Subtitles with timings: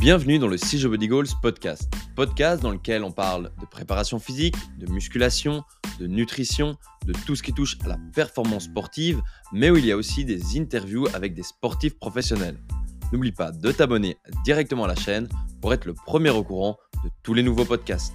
[0.00, 1.92] Bienvenue dans le CJ Body Goals podcast.
[2.16, 5.62] Podcast dans lequel on parle de préparation physique, de musculation,
[5.98, 9.20] de nutrition, de tout ce qui touche à la performance sportive,
[9.52, 12.56] mais où il y a aussi des interviews avec des sportifs professionnels.
[13.12, 15.28] N'oublie pas de t'abonner directement à la chaîne
[15.60, 18.14] pour être le premier au courant de tous les nouveaux podcasts.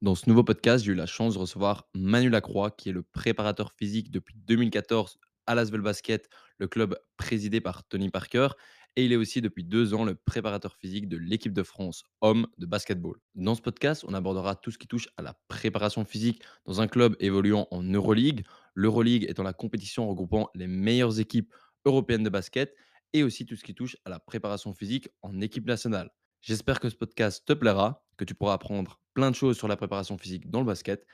[0.00, 3.02] Dans ce nouveau podcast, j'ai eu la chance de recevoir Manu Lacroix, qui est le
[3.02, 8.48] préparateur physique depuis 2014 à Lasvel Basket, le club présidé par Tony Parker.
[8.96, 12.46] Et il est aussi depuis deux ans le préparateur physique de l'équipe de France homme
[12.58, 13.16] de basketball.
[13.34, 16.86] Dans ce podcast, on abordera tout ce qui touche à la préparation physique dans un
[16.86, 18.44] club évoluant en Euroleague.
[18.74, 21.52] L'Euroleague étant la compétition regroupant les meilleures équipes
[21.84, 22.74] européennes de basket
[23.12, 26.10] et aussi tout ce qui touche à la préparation physique en équipe nationale.
[26.40, 29.76] J'espère que ce podcast te plaira, que tu pourras apprendre plein de choses sur la
[29.76, 31.06] préparation physique dans le basket.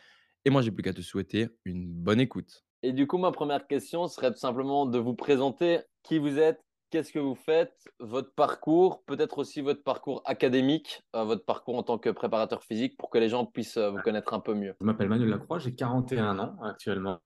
[0.45, 2.65] Et moi, j'ai plus qu'à te souhaiter une bonne écoute.
[2.83, 6.65] Et du coup, ma première question serait tout simplement de vous présenter qui vous êtes,
[6.91, 11.83] qu'est-ce que vous faites, votre parcours, peut-être aussi votre parcours académique, euh, votre parcours en
[11.83, 14.75] tant que préparateur physique pour que les gens puissent euh, vous connaître un peu mieux.
[14.81, 17.21] Je m'appelle Manuel Lacroix, j'ai 41 ans actuellement.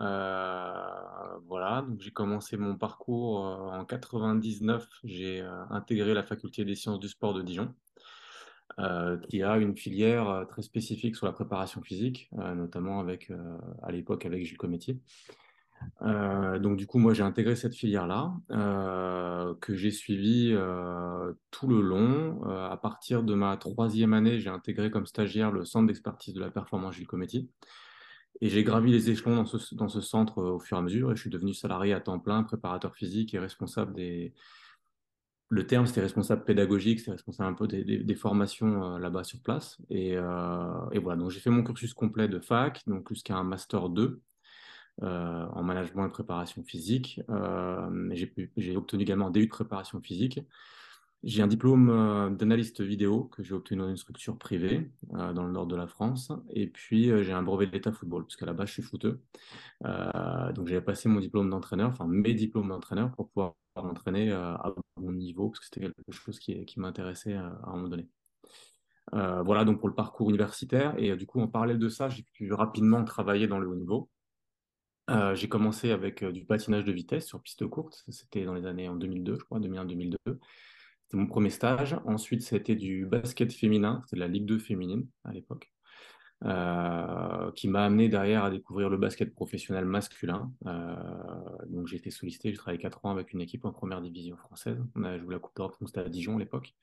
[0.00, 0.72] Euh,
[1.46, 7.08] voilà, donc j'ai commencé mon parcours en 99, j'ai intégré la faculté des sciences du
[7.08, 7.74] sport de Dijon.
[8.78, 13.30] Euh, qui a une filière euh, très spécifique sur la préparation physique, euh, notamment avec,
[13.82, 14.98] à l'époque avec Gilles Cométier.
[16.00, 18.32] donc du coup, moi j'ai intégré cette filière-là,
[19.60, 20.54] que j'ai suivie
[21.50, 22.42] tout le long.
[22.44, 26.50] à partir de ma troisième année, j'ai intégré comme stagiaire le centre d'expertise de la
[26.50, 27.48] performance Gilles Cométier.
[28.40, 31.12] Et j'ai gravi les échelons dans ce, dans ce centre au fur et à mesure,
[31.12, 34.32] et je suis devenu salarié à temps plein, préparateur physique et responsable des,
[35.52, 39.76] le terme, c'était responsable pédagogique, c'était responsable un peu des, formations euh, là-bas sur place.
[39.90, 43.90] Euh, et, voilà, donc j'ai fait mon cursus complet de fac, donc jusqu'à un master
[43.90, 44.22] 2
[45.02, 47.20] euh, en management et préparation physique.
[48.16, 50.40] j'ai obtenu également un DU de préparation physique.
[51.22, 55.66] J'ai un diplôme d'analyste vidéo que j'ai obtenu dans une structure privée dans le nord
[55.66, 56.32] de la France.
[56.50, 59.20] Et puis, j'ai un brevet de l'état football, parce qu'à la base, je suis footeux.
[59.84, 65.12] donc, j'ai passé mon diplôme d'entraîneur, enfin mes diplômes d'entraîneur, pour pouvoir m'entraîner à bon
[65.12, 68.08] niveau, parce que c'était quelque chose qui, qui m'intéressait à, un moment donné.
[69.12, 70.94] voilà donc pour le parcours universitaire.
[70.98, 74.10] Et du coup, en parallèle de ça, j'ai pu rapidement travailler dans le haut niveau.
[75.34, 78.04] j'ai commencé avec du patinage de vitesse sur piste courte.
[78.08, 80.16] C'était dans les années en 2002, je crois, 2001-2002.
[80.26, 81.96] C'était mon premier stage.
[82.06, 85.71] Ensuite, c'était du basket féminin, c'était de la Ligue 2 féminine à l'époque,
[86.44, 90.50] euh, qui m'a amené derrière à découvrir le basket professionnel masculin.
[90.66, 90.94] Euh,
[91.68, 94.82] donc j'ai été sollicité, j'ai travaillé 4 ans avec une équipe en première division française.
[94.96, 96.74] On a joué la Coupe d'Europe, c'était à Dijon à l'époque.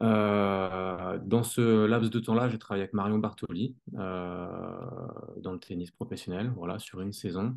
[0.00, 6.50] Euh, dans ce laps de temps-là, j'ai travaillé avec Marion Bartoli dans le tennis professionnel,
[6.56, 7.56] voilà, sur une saison.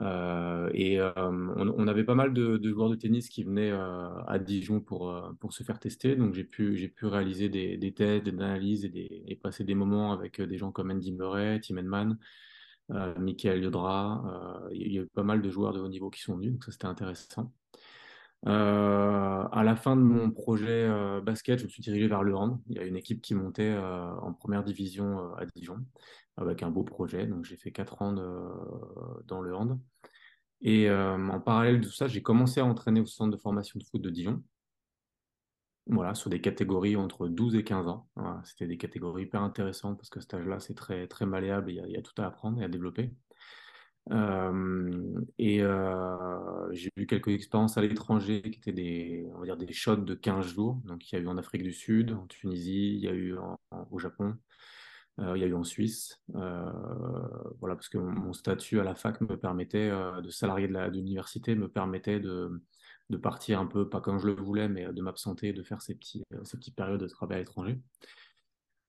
[0.00, 4.38] Euh, et euh, on, avait pas mal de, joueurs de tennis qui venaient euh, à
[4.40, 6.16] Dijon pour, pour se faire tester.
[6.16, 10.12] Donc j'ai pu, j'ai pu réaliser des, des tests, des analyses et, passer des moments
[10.12, 12.18] avec des gens comme Andy Murray, Tim Edman,
[12.88, 14.68] Michael Yodra.
[14.72, 16.64] il y a eu pas mal de joueurs de haut niveau qui sont venus, donc
[16.64, 17.52] ça c'était intéressant.
[18.46, 20.88] À la fin de mon projet
[21.22, 22.60] basket, je me suis dirigé vers le hand.
[22.68, 25.78] Il y a une équipe qui montait en première division à Dijon
[26.36, 27.26] avec un beau projet.
[27.26, 29.78] Donc j'ai fait quatre ans dans le hand.
[30.64, 33.78] Et euh, en parallèle de tout ça, j'ai commencé à entraîner au centre de formation
[33.78, 34.42] de foot de Dijon.
[35.86, 38.08] Voilà, sur des catégories entre 12 et 15 ans.
[38.44, 41.96] C'était des catégories hyper intéressantes parce que ce stage-là, c'est très, très malléable il y,
[41.96, 43.12] a, tout à apprendre et à développer.
[44.10, 45.62] Et
[46.72, 50.14] j'ai eu quelques expériences à l'étranger qui étaient des, on va dire des shots de
[50.14, 50.80] 15 jours.
[50.84, 53.34] Donc il y a eu en Afrique du Sud, en Tunisie, il y a eu
[53.90, 54.36] au Japon,
[55.18, 59.38] il y a eu en Suisse, voilà, parce que mon, statut à la fac me
[59.38, 62.62] permettait, de salarié de l'université, me permettait de,
[63.10, 65.94] de, partir un peu, pas comme je le voulais, mais de m'absenter, de faire ces,
[65.94, 67.80] petits, ces petites périodes de travail à l'étranger.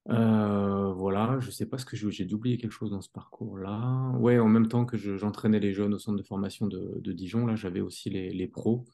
[0.08, 4.14] Voilà, je sais pas ce que j'ai oublié quelque chose dans ce parcours-là.
[4.20, 7.56] Ouais, en même temps que j'entraînais les jeunes au centre de formation de, Dijon, là,
[7.56, 8.86] j'avais aussi les, pros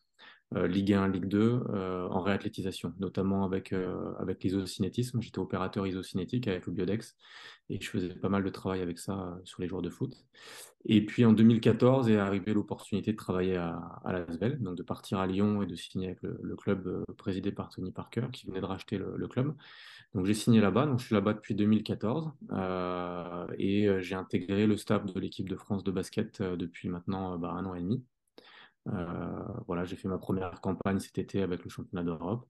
[0.56, 5.22] euh, Ligue 1, Ligue 2 euh, en réathlétisation, notamment avec, euh, avec l'isocinétisme.
[5.22, 7.16] J'étais opérateur isocinétique avec le Biodex
[7.70, 10.14] et je faisais pas mal de travail avec ça sur les joueurs de foot.
[10.84, 15.20] Et puis en 2014 est arrivée l'opportunité de travailler à, à Lasvel, donc de partir
[15.20, 18.66] à Lyon et de signer avec le, club présidé par Tony Parker qui venait de
[18.66, 19.56] racheter le, club.
[20.14, 22.32] Donc j'ai signé là-bas, donc je suis là-bas depuis 2014
[23.58, 27.66] et j'ai intégré le staff de l'équipe de France de basket depuis maintenant bah, un
[27.66, 28.04] an et demi.
[28.88, 32.48] Euh, voilà, j'ai fait ma première campagne cet été avec le championnat d'Europe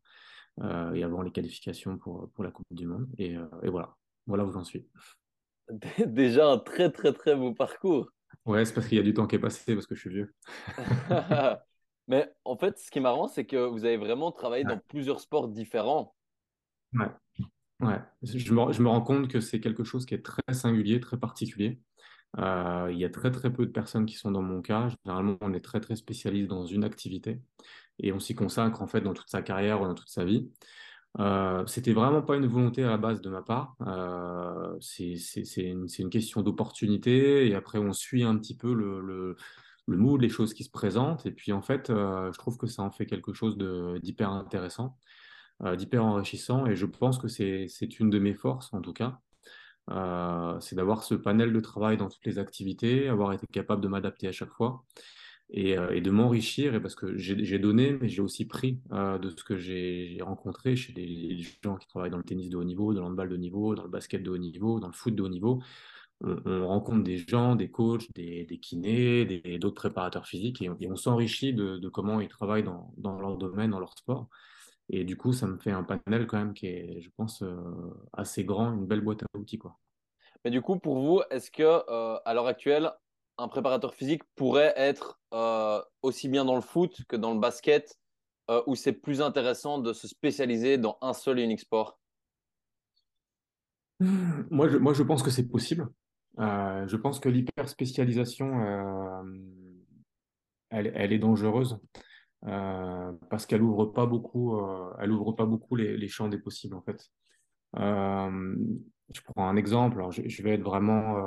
[0.62, 3.08] euh, et avant les qualifications pour, pour la Coupe du Monde.
[3.18, 3.96] Et, euh, et voilà,
[4.28, 4.88] voilà où j'en suis.
[6.06, 8.10] Déjà un très très très beau parcours.
[8.46, 10.10] Ouais, c'est parce qu'il y a du temps qui est passé parce que je suis
[10.10, 10.34] vieux.
[12.08, 15.20] Mais en fait, ce qui est marrant, c'est que vous avez vraiment travaillé dans plusieurs
[15.20, 16.16] sports différents.
[16.94, 17.12] Ouais,
[17.82, 18.00] ouais.
[18.24, 21.18] Je me, je me rends compte que c'est quelque chose qui est très singulier, très
[21.18, 21.80] particulier.
[22.40, 24.90] Euh, il y a très très peu de personnes qui sont dans mon cas.
[25.04, 27.42] Généralement, on est très très spécialiste dans une activité
[28.00, 30.50] et on s'y consacre en fait dans toute sa carrière ou dans toute sa vie.
[31.20, 33.76] Euh, c'était vraiment pas une volonté à la base de ma part.
[33.86, 35.16] Euh, c'est
[35.58, 39.36] une, question d'opportunité et après on suit un petit peu le, le,
[39.88, 42.68] le mood, les choses qui se présentent et puis en fait euh, je trouve que
[42.68, 43.58] ça en fait quelque chose
[44.02, 44.98] d'hyper intéressant,
[45.78, 49.20] d'hyper enrichissant et je pense que c'est une de mes forces en tout cas.
[49.90, 53.88] Euh, c'est d'avoir ce panel de travail dans toutes les activités, avoir été capable de
[53.88, 54.86] m'adapter à chaque fois
[55.50, 59.44] et, euh, de m'enrichir, parce que j'ai donné, mais j'ai aussi pris euh, de ce
[59.44, 63.02] que j'ai rencontré chez les gens qui travaillent dans le tennis de haut niveau, dans
[63.02, 65.24] le handball de haut niveau, dans le basket de haut niveau, dans le foot de
[65.24, 65.62] haut niveau.
[66.22, 70.70] On, on rencontre des gens, des coachs, des, des kinés, des- d'autres préparateurs physiques, et
[70.70, 73.98] on, et on s'enrichit de, de comment ils travaillent dans, dans leur domaine, dans leur
[73.98, 74.30] sport.
[74.94, 77.56] Et du coup, ça me fait un panel quand même qui est, je pense, euh,
[78.12, 79.80] assez grand, une belle boîte à outils, quoi.
[80.44, 82.92] Mais du coup, pour vous, est-ce que euh, à l'heure actuelle,
[83.38, 87.98] un préparateur physique pourrait être euh, aussi bien dans le foot que dans le basket,
[88.68, 91.98] où c'est plus intéressant de se spécialiser dans un seul et unique sport?
[94.02, 95.88] Moi, je, moi, je pense que c'est possible.
[96.38, 98.60] Je pense que l'hyperspécialisation,
[100.70, 101.80] elle, elle est dangereuse
[102.48, 106.76] euh, parce qu'elle ouvre pas beaucoup, euh, elle ouvre pas beaucoup les, champs des possibles
[106.76, 107.12] en fait.
[107.78, 108.56] Euh,
[109.14, 109.98] je prends un exemple.
[109.98, 111.18] Alors, je, vais être vraiment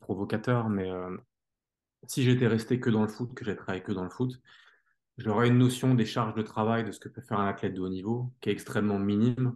[0.00, 0.88] provocateur, mais
[2.06, 4.40] si j'étais resté que dans le foot, que j'ai travaillé que dans le foot,
[5.18, 7.80] j'aurais une notion des charges de travail de ce que peut faire un athlète de
[7.80, 9.54] haut niveau qui est extrêmement minime.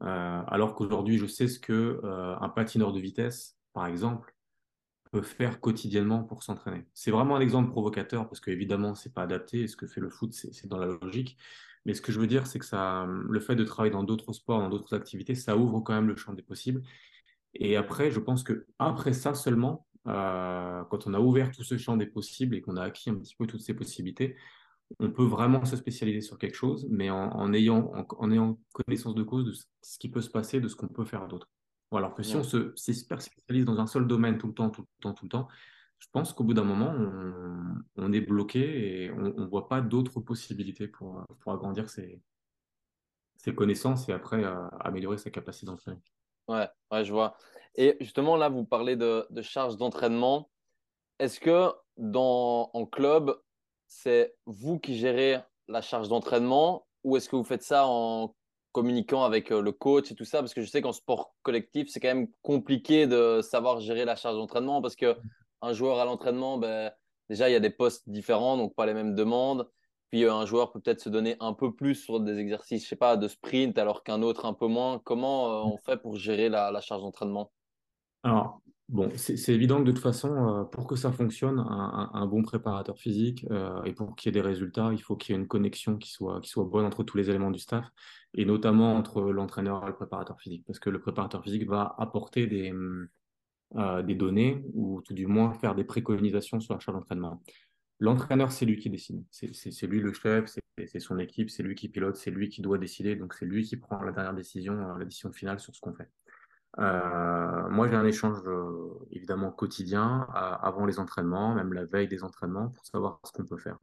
[0.00, 2.00] Alors qu'aujourd'hui, je sais ce que
[2.40, 4.32] un patineur de vitesse, par exemple,
[5.10, 6.86] peut faire quotidiennement pour s'entraîner.
[6.94, 9.66] C'est vraiment un exemple provocateur parce que évidemment, c'est pas adapté.
[9.68, 11.36] Ce que fait le foot, c'est dans la logique.
[11.84, 14.32] Mais ce que je veux dire, c'est que ça, le fait de travailler dans d'autres
[14.32, 16.82] sports, dans d'autres activités, ça ouvre quand même le champ des possibles.
[17.54, 21.78] Et après, je pense que après ça seulement, euh, quand on a ouvert tout ce
[21.78, 24.36] champ des possibles et qu'on a acquis un petit peu toutes ces possibilités,
[25.00, 29.22] on peut vraiment se spécialiser sur quelque chose, mais en, ayant, en ayant connaissance de
[29.22, 29.52] cause de
[29.82, 31.48] ce qui peut se passer, de ce qu'on peut faire d'autre.
[31.90, 34.68] Alors que si on se si se spécialise dans un seul domaine tout le temps,
[34.70, 35.48] tout le temps, tout le temps,
[35.98, 39.80] je pense qu'au bout d'un moment, on, on est bloqué et on ne voit pas
[39.80, 42.20] d'autres possibilités pour, pour agrandir ses,
[43.36, 45.98] ses connaissances et après euh, améliorer sa capacité d'entraîner.
[46.46, 47.36] Ouais, ouais, je vois.
[47.74, 50.50] Et justement, là, vous parlez de, de charge d'entraînement.
[51.18, 53.34] Est-ce que dans, en club,
[53.86, 58.34] c'est vous qui gérez la charge d'entraînement ou est-ce que vous faites ça en
[58.78, 60.38] communiquant avec euh, le coach et tout ça?
[60.38, 64.14] Parce que je sais qu'en sport collectif, c'est quand même compliqué de savoir gérer la
[64.14, 65.16] charge d'entraînement parce que
[65.62, 66.92] un joueur à l'entraînement, ben,
[67.28, 69.68] déjà, il y a des postes différents, donc pas les mêmes demandes.
[70.10, 72.88] Puis euh, un joueur peut peut-être se donner un peu plus sur des exercices, je
[72.88, 75.00] sais pas, de sprint alors qu'un autre un peu moins.
[75.04, 77.50] Comment euh, on fait pour gérer la, la charge d'entraînement?
[78.22, 82.26] Alors, bon, c'est évident que de toute façon, euh, pour que ça fonctionne, un, un-
[82.26, 85.38] bon préparateur physique euh, et pour qu'il y ait des résultats, il faut qu'il y
[85.38, 87.90] ait une connexion qui soit, qui soit bonne entre tous les éléments du staff
[88.34, 90.64] et notamment entre l'entraîneur et le préparateur physique.
[90.66, 92.72] Parce que le préparateur physique va apporter des,
[93.76, 97.42] euh, des données ou tout du moins faire des préconisations sur la charge d'entraînement.
[98.00, 99.24] L'entraîneur, c'est lui qui décide.
[99.30, 100.50] C'est lui le chef,
[100.86, 103.16] c'est son équipe, c'est lui qui pilote, c'est lui qui doit décider.
[103.16, 106.08] Donc, c'est lui qui prend la dernière décision, la décision finale sur ce qu'on fait.
[106.78, 112.08] Euh, moi, j'ai un échange euh, évidemment quotidien à- avant les entraînements, même la veille
[112.08, 113.78] des entraînements, pour savoir ce qu'on peut faire.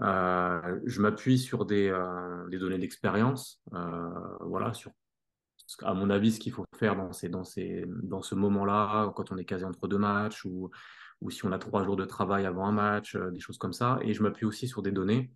[0.00, 4.90] Euh, je m'appuie sur des, euh, données d'expérience, euh, voilà, sur
[5.82, 9.32] à mon avis ce qu'il faut faire dans ces, dans ces, dans ce moment-là, quand
[9.32, 10.70] on est casé entre deux matchs ou,
[11.20, 13.72] ou si on a trois jours de travail avant un match, euh, des choses comme
[13.72, 13.98] ça.
[14.02, 15.32] Et je m'appuie aussi sur des données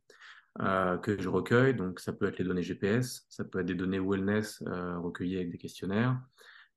[0.61, 1.75] euh, que je recueille.
[1.75, 5.37] Donc, ça peut être les données GPS, ça peut être des données wellness euh, recueillies
[5.37, 6.19] avec des questionnaires.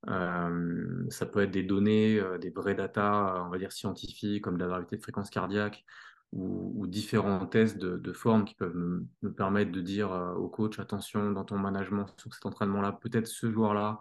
[0.08, 4.42] Euh, ça peut être des données, euh, des vrais data, euh, on va dire scientifiques,
[4.42, 5.84] comme la variété de fréquence cardiaque
[6.32, 11.32] ou, différents tests de, forme qui peuvent me, me permettre de dire au coach, attention,
[11.32, 13.98] dans ton management sur cet entraînement-là, peut-être ce joueur-là,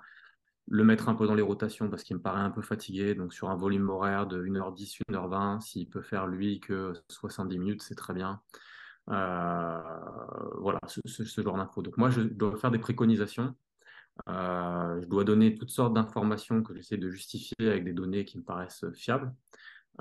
[0.67, 3.15] le mettre un peu dans les rotations parce qu'il me paraît un peu fatigué.
[3.15, 7.81] Donc sur un volume horaire de 1h10, 1h20, s'il peut faire lui que 70 minutes,
[7.81, 8.41] c'est très bien.
[9.07, 11.81] Voilà, ce, ce, genre d'infos.
[11.81, 13.55] Donc moi, je dois faire des préconisations
[14.27, 18.43] je dois donner toutes sortes d'informations que j'essaie de justifier avec des données qui me
[18.43, 19.33] paraissent fiables.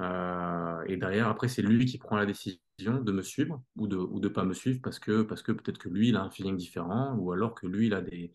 [0.00, 2.60] Euh, et derrière, après, c'est lui qui prend la décision
[3.02, 6.16] de me suivre ou de ou pas me suivre parce que, peut-être que lui, il
[6.16, 8.32] a un feeling différent ou alors que lui, il a des,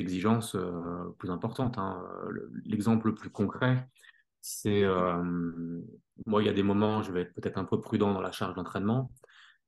[0.00, 1.78] exigences euh, plus importantes.
[1.78, 2.04] hein.
[2.28, 3.88] Le- L'exemple le plus concret,
[4.40, 5.80] c'est euh,
[6.26, 8.32] moi, il y a des moments, je vais être peut-être un peu prudent dans la
[8.32, 9.10] charge d'entraînement.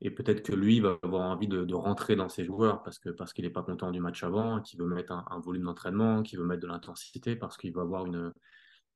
[0.04, 3.32] Et peut-être que lui va avoir envie de, rentrer dans ses joueurs parce que parce
[3.32, 6.44] qu'il n'est pas content du match avant, qu'il veut mettre un, volume d'entraînement, qu'il veut
[6.44, 8.04] mettre de l'intensité, parce qu'il va avoir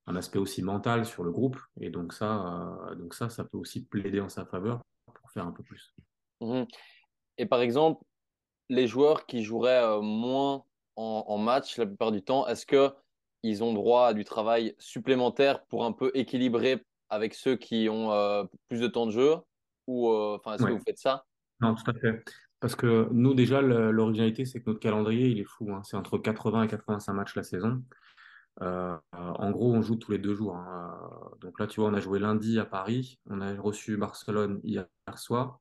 [0.06, 1.58] un aspect aussi mental sur le groupe.
[1.80, 4.82] Et donc ça, euh, donc ça, ça peut aussi plaider en sa faveur
[5.14, 5.94] pour faire un peu plus.
[6.40, 6.64] Mmh
[7.38, 8.02] Et par exemple,
[8.68, 10.64] les joueurs qui joueraient euh, moins
[10.96, 15.84] en, match la plupart du temps, est-ce qu'ils ont droit à du travail supplémentaire pour
[15.84, 19.36] un peu équilibrer avec ceux qui ont euh, plus de temps de jeu?
[19.86, 21.24] Ou euh, enfin, est-ce que vous faites ça?
[21.60, 22.22] Non, tout à fait.
[22.60, 25.72] Parce que nous, déjà, l'originalité, c'est que notre calendrier, il est fou.
[25.72, 25.82] Hein.
[25.84, 27.82] C'est entre 80 et 85 matchs la saison.
[28.62, 30.56] Euh, en gros, on joue tous les deux jours.
[30.56, 30.98] Hein.
[31.40, 34.86] Donc là, tu vois, on a joué lundi à Paris, on a reçu Barcelone hier
[35.16, 35.58] soir,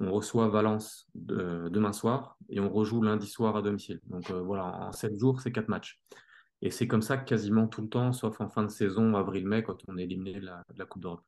[0.00, 4.00] on reçoit Valence demain soir et on rejoue lundi soir à domicile.
[4.06, 6.00] Donc euh, voilà, en sept jours, c'est quatre matchs.
[6.62, 9.78] Et c'est comme ça quasiment tout le temps, sauf en fin de saison, avril-mai, quand
[9.88, 11.24] on est éliminé de la Coupe d'Europe.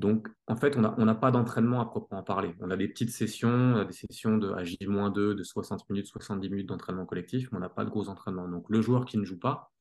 [0.00, 2.54] Donc, en fait, on n'a pas d'entraînement à proprement parler.
[2.60, 7.04] On a des petites sessions, des sessions de J-2, de 60 minutes, 70 minutes d'entraînement
[7.04, 8.48] collectif, mais on n'a pas de gros entraînements.
[8.48, 9.72] Donc, le joueur qui ne joue pas,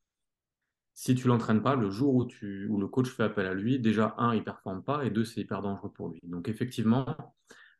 [0.94, 4.36] si tu l'entraînes pas, le jour où, le coach fait appel à lui, déjà, un,
[4.36, 6.20] il performe pas, et deux, c'est hyper dangereux pour lui.
[6.24, 7.06] Donc, effectivement,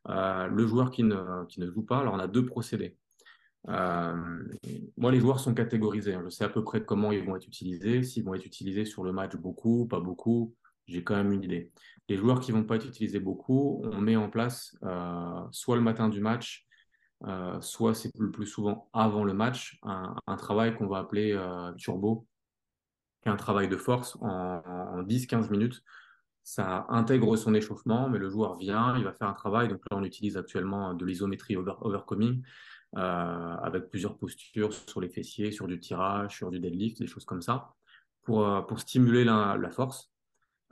[0.08, 2.96] euh, le joueur qui ne, qui ne joue pas, alors on a deux procédés.
[3.68, 4.44] Euh,
[4.96, 6.14] moi, les joueurs sont catégorisés.
[6.14, 6.22] Hein.
[6.24, 8.02] Je sais à peu près comment ils vont être utilisés.
[8.02, 10.54] S'ils vont être utilisés sur le match beaucoup, pas beaucoup,
[10.90, 11.72] j'ai quand même une idée.
[12.08, 15.76] Les joueurs qui ne vont pas être utilisés beaucoup, on met en place euh, soit
[15.76, 16.66] le matin du match,
[17.24, 21.72] euh, soit c'est le plus souvent avant le match, un, travail qu'on va appeler euh,
[21.74, 22.26] turbo,
[23.22, 25.82] qui est un travail de force en, 10-15 minutes.
[26.42, 29.68] Ça intègre son échauffement, mais le joueur vient, il va faire un travail.
[29.68, 32.42] Donc là, on utilise actuellement de l'isométrie overcoming
[32.92, 37.42] avec plusieurs postures sur les fessiers, sur du tirage, sur du deadlift, des choses comme
[37.42, 37.74] ça,
[38.22, 40.10] pour, pour stimuler la force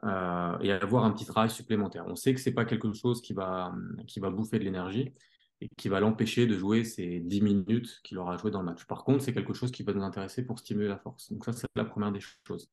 [0.05, 2.05] euh, et avoir un petit travail supplémentaire.
[2.07, 3.75] On sait que ce n'est pas quelque chose qui va,
[4.07, 5.13] qui va bouffer de l'énergie
[5.61, 8.85] et qui va l'empêcher de jouer ces 10 minutes qu'il aura joué dans le match.
[8.85, 11.33] Par contre, c'est quelque chose qui va nous intéresser pour stimuler la force.
[11.33, 12.71] Donc ça, c'est la première des choses.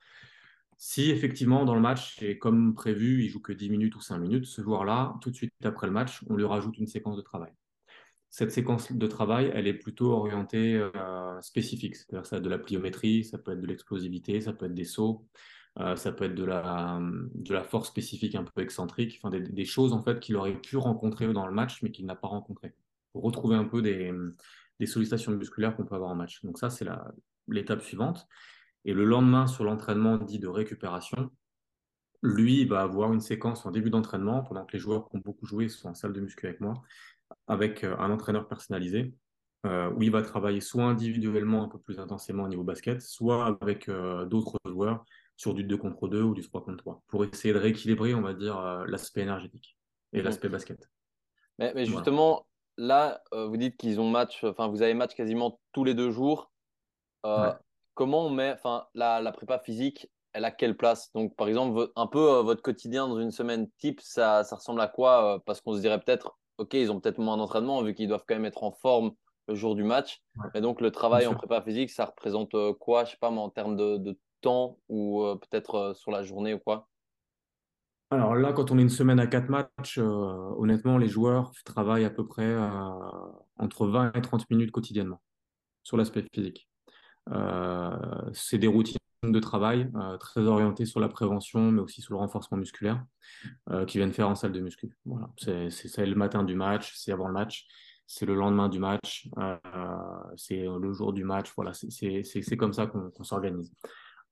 [0.77, 4.17] Si effectivement, dans le match, et comme prévu, il joue que 10 minutes ou 5
[4.19, 7.21] minutes, ce joueur-là, tout de suite après le match, on lui rajoute une séquence de
[7.21, 7.53] travail.
[8.29, 11.95] Cette séquence de travail, elle est plutôt orientée euh, spécifique.
[11.95, 15.25] C'est-à-dire ça de la pliométrie, ça peut être de l'explosivité, ça peut être des sauts,
[15.79, 19.65] euh, ça peut être de la, de la force spécifique un peu excentrique, enfin, des,
[19.65, 22.73] choses en fait qu'il aurait pu rencontrer dans le match mais qu'il n'a pas rencontré.
[23.11, 24.13] Pour retrouver un peu des,
[24.79, 26.43] des sollicitations musculaires qu'on peut avoir en match.
[26.43, 26.85] Donc ça, c'est
[27.47, 28.27] l'étape suivante.
[28.85, 31.31] Et le lendemain, sur l'entraînement dit de récupération,
[32.21, 35.21] lui il va avoir une séquence en début d'entraînement, pendant que les joueurs qui ont
[35.23, 36.73] beaucoup joué sont en salle de muscu avec moi,
[37.47, 39.13] avec euh, un entraîneur personnalisé,
[39.65, 43.45] euh, où il va travailler soit individuellement un peu plus intensément au niveau basket, soit
[43.45, 45.03] avec d'autres joueurs
[45.37, 48.21] sur du 2 contre 2 ou du 3 contre 3 pour essayer de rééquilibrer, on
[48.21, 49.77] va dire, euh, l'aspect énergétique
[50.13, 50.25] et mhm.
[50.25, 50.89] l'aspect basket.
[51.57, 55.83] Mais, justement, là, euh, vous dites qu'ils ont match, enfin, vous avez match quasiment tous
[55.83, 56.51] les deux jours.
[57.25, 57.53] Euh,
[57.93, 61.11] comment on met, enfin, la, la, prépa physique, elle a quelle place?
[61.13, 64.87] Donc, par exemple, un peu votre quotidien dans une semaine type, ça, ça ressemble à
[64.87, 68.25] quoi Parce qu'on se dirait peut-être, ok, ils ont peut-être moins d'entraînement vu qu'ils doivent
[68.27, 69.13] quand même être en forme
[69.47, 70.21] le jour du match.
[70.53, 73.05] Mais donc, le travail en prépa physique, ça représente quoi?
[73.05, 74.19] Je sais pas, mais en termes de, de
[74.89, 76.87] ou euh, peut-être euh, sur la journée ou quoi?
[78.11, 82.05] Alors là, quand on est une semaine à quatre matchs, euh, honnêtement, les joueurs travaillent
[82.05, 82.55] à peu près
[83.57, 85.21] entre 20 et 30 minutes quotidiennement
[85.83, 86.69] sur l'aspect physique.
[88.33, 92.59] c'est des routines de travail très orientées sur la prévention, mais aussi sur le renforcement
[92.59, 93.03] musculaire,
[93.87, 94.95] qui viennent faire en salle de muscu.
[95.05, 95.29] Voilà.
[95.37, 97.65] C'est le matin du match, c'est avant le match,
[98.05, 99.27] c'est le lendemain du match,
[100.37, 101.51] c'est le jour du match.
[101.55, 103.73] Voilà, c'est comme ça qu'on s'organise.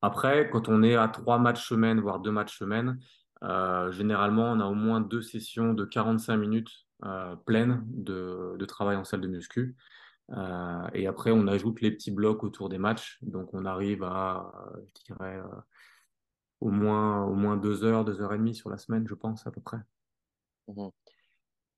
[0.04, 3.00] Après, quand on est à trois matchs semaine, voire deux matchs semaine,
[3.42, 6.68] euh, généralement, on a au moins deux sessions de 45 minutes
[7.06, 9.76] euh, pleines de, travail en salle de muscu.
[10.36, 13.16] Euh, et après, on ajoute les petits blocs autour des matchs.
[13.22, 14.52] Donc, on arrive à,
[14.94, 15.40] je dirais,
[16.60, 19.46] au, moins, au moins deux heures, deux heures et demie sur la semaine, je pense,
[19.46, 19.78] à peu près.
[20.68, 20.88] Mmh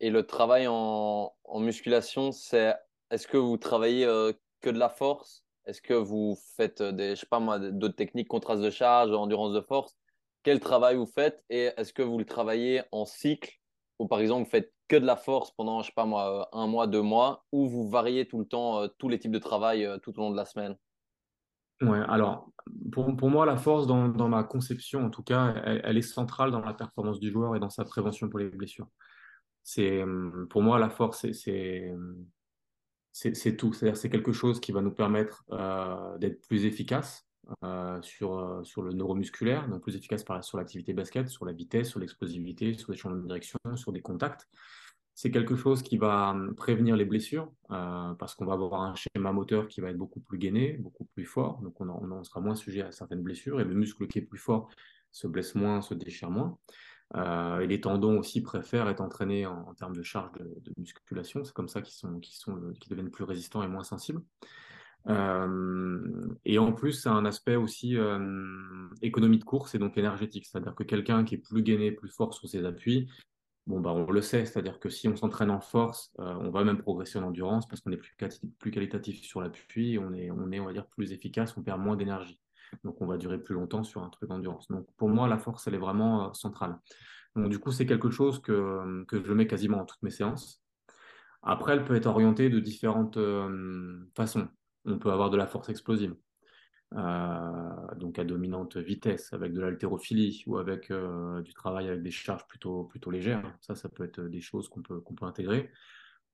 [0.00, 2.74] et le travail en, en musculation, c'est
[3.10, 4.04] est-ce que vous travaillez
[4.60, 5.45] que de la force?
[5.66, 9.10] Est-ce que vous faites euh, des, je sais pas moi, d'autres techniques, contraste de charge,
[9.12, 9.96] endurance de force?
[10.42, 13.52] Quel travail vous faites et est-ce que vous le travaillez en cycle?
[13.98, 16.58] Ou par exemple vous faites que de la force pendant, je sais pas moi, euh,
[16.58, 19.38] un mois, deux mois ou vous variez tout le temps euh, tous les types de
[19.38, 20.76] travail tout au long de la semaine?
[21.82, 22.50] Ouais, alors
[22.92, 26.50] pour, pour, moi, la force dans, dans, ma conception, en tout cas, elle, est centrale
[26.50, 28.88] dans la performance du joueur et dans sa prévention pour les blessures.
[29.78, 32.24] Hum, pour moi la force, c'est hum,
[33.16, 33.72] c'est tout.
[33.72, 37.26] C'est-à-dire c'est quelque chose qui va nous permettre euh, d'être plus efficace
[37.64, 41.52] euh, sur, euh, sur le neuromusculaire, donc plus efficace par, sur l'activité basket, sur la
[41.52, 44.46] vitesse, sur l'explosivité, sur les changements de direction, sur des contacts.
[45.14, 49.32] c'est quelque chose qui va hum, prévenir les blessures, parce qu'on va avoir un schéma
[49.32, 52.54] moteur qui va être beaucoup plus gainé, beaucoup plus fort, donc on, en, sera moins
[52.54, 54.68] sujet à certaines blessures, et le muscle qui est plus fort
[55.10, 56.58] se blesse moins, se déchire moins.
[57.14, 61.52] Euh, et les tendons aussi préfèrent être entraînés en, termes de charge de, musculation, c'est
[61.52, 62.56] comme ça qu'ils sont, sont,
[62.90, 64.22] deviennent plus résistants et moins sensibles.
[65.08, 67.96] Euh, et en plus, c'est un aspect aussi
[69.02, 72.34] économie de course et donc énergétique, c'est-à-dire que quelqu'un qui est plus gainé, plus fort
[72.34, 73.08] sur ses appuis,
[73.66, 76.62] Bon, bah, on le sait, c'est-à-dire que si on s'entraîne en force, euh, on va
[76.62, 78.14] même progresser en endurance parce qu'on est plus,
[78.58, 81.80] plus qualitatif sur l'appui, on est, on est, on va dire, plus efficace, on perd
[81.80, 82.38] moins d'énergie.
[82.84, 84.68] Donc, on va durer plus longtemps sur un truc d'endurance.
[84.68, 86.78] Donc, pour moi, la force, elle est vraiment euh, centrale.
[87.34, 90.62] Donc, du coup, c'est quelque chose que, que je mets quasiment dans toutes mes séances.
[91.42, 94.48] Après, elle peut être orientée de différentes euh, façons.
[94.84, 96.14] On peut avoir de la force explosive.
[96.94, 102.12] Euh, donc à dominante vitesse, avec de l'haltérophilie ou avec euh, du travail avec des
[102.12, 103.42] charges plutôt, plutôt légères.
[103.60, 105.70] Ça, ça peut être des choses qu'on peut, qu'on peut intégrer.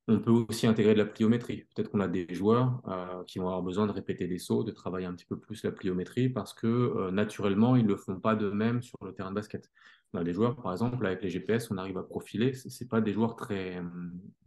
[0.09, 1.65] On peut aussi intégrer de la pliométrie.
[1.75, 4.73] Peut-être qu'on a des joueurs euh, qui vont avoir besoin de répéter des sauts, de
[4.73, 8.35] travailler un petit peu plus la pliométrie parce que naturellement, ils ne le font pas
[8.35, 9.71] d'eux-mêmes sur le terrain de basket.
[10.15, 12.53] On a des joueurs, par exemple, avec les GPS, on arrive à profiler.
[12.53, 13.83] Ce n'est pas des joueurs très,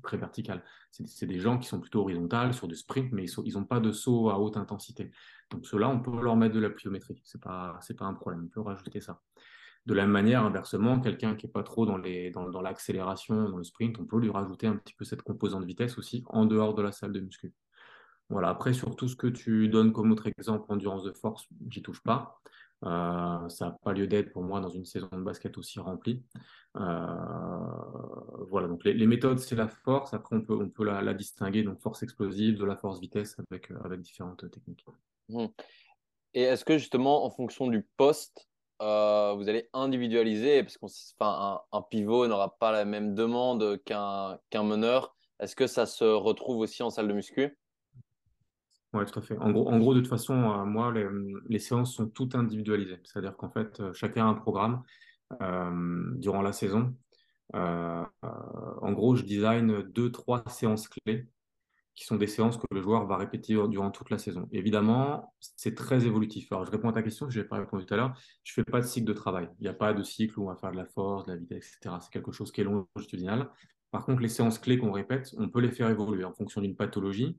[0.04, 0.64] très verticales.
[0.92, 3.92] C'est des gens qui sont plutôt horizontales sur du sprint, mais ils n'ont pas de
[3.92, 5.12] saut à haute intensité.
[5.50, 7.20] Donc ceux-là, on peut leur mettre de la pliométrie.
[7.24, 8.44] Ce n'est pas un problème.
[8.46, 9.22] On peut rajouter ça.
[9.86, 14.00] De la même manière, inversement, quelqu'un qui n'est pas trop dans, l'accélération, dans le sprint,
[14.00, 16.92] on peut lui rajouter un petit peu cette composante vitesse aussi en dehors de la
[16.92, 17.54] salle de muscu.
[18.30, 21.84] Voilà, après, sur tout ce que tu donnes comme autre exemple, endurance de force, j'y
[21.84, 22.42] touche pas.
[22.84, 26.24] Euh, ça n'a pas lieu d'être pour moi dans une saison de basket aussi remplie.
[26.75, 27.15] Euh,
[28.50, 30.13] voilà, donc les, méthodes, c'est la force.
[30.13, 33.72] Après, on peut, on peut la, distinguer, donc force explosive, de la force vitesse avec,
[33.72, 34.86] euh, avec différentes techniques.
[35.30, 35.46] Mmh.
[36.34, 42.27] Et est-ce que justement, en fonction du poste, vous allez individualiser Parce qu'un un, pivot
[42.27, 45.16] n'aura pas la même demande qu'un qu'un meneur.
[45.40, 47.57] Est-ce que ça se retrouve aussi en salle de muscu?
[48.96, 49.38] Oui, tout à fait.
[49.40, 50.94] En gros, en gros de toute façon, euh, moi,
[51.50, 53.01] les, séances sont toutes individualisées.
[53.03, 54.83] C'est-à-dire qu'en fait, euh, chacun a un programme
[55.42, 56.96] euh, durant la saison.
[57.53, 61.27] en gros, je design deux, trois séances clés
[61.96, 64.48] qui sont des séances que le joueur va répéter durant toute la saison.
[64.51, 66.51] Évidemment, c'est très évolutif.
[66.51, 68.14] Alors, je réponds à ta question, je n'ai pas répondu tout à l'heure.
[68.44, 69.50] Je ne fais pas de cycle de travail.
[69.60, 71.38] Il n'y a pas de cycle où on va faire de la force, de la
[71.38, 71.96] vitesse, etc.
[72.01, 73.50] C'est quelque chose qui est longitudinal.
[73.92, 76.75] Par contre, les séances clés qu'on répète, on peut les faire évoluer en fonction d'une
[76.75, 77.38] pathologie.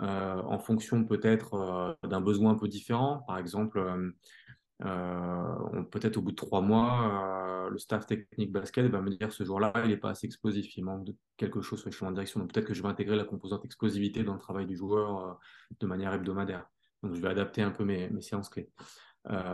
[0.00, 3.24] Euh, en fonction peut-être euh, d'un besoin un peu différent.
[3.26, 3.82] Par exemple,
[4.84, 9.44] euh, peut-être au bout de trois mois, le staff technique basket va me dire ce
[9.44, 12.16] jour-là, il n'est pas assez explosif, il manque de quelque chose sur le chemin de
[12.16, 12.40] direction.
[12.40, 15.38] Donc peut-être que je vais intégrer la composante explosivité dans le travail du joueur
[15.78, 16.66] de manière hebdomadaire.
[17.02, 18.70] Donc je vais adapter un peu mes, séances clés.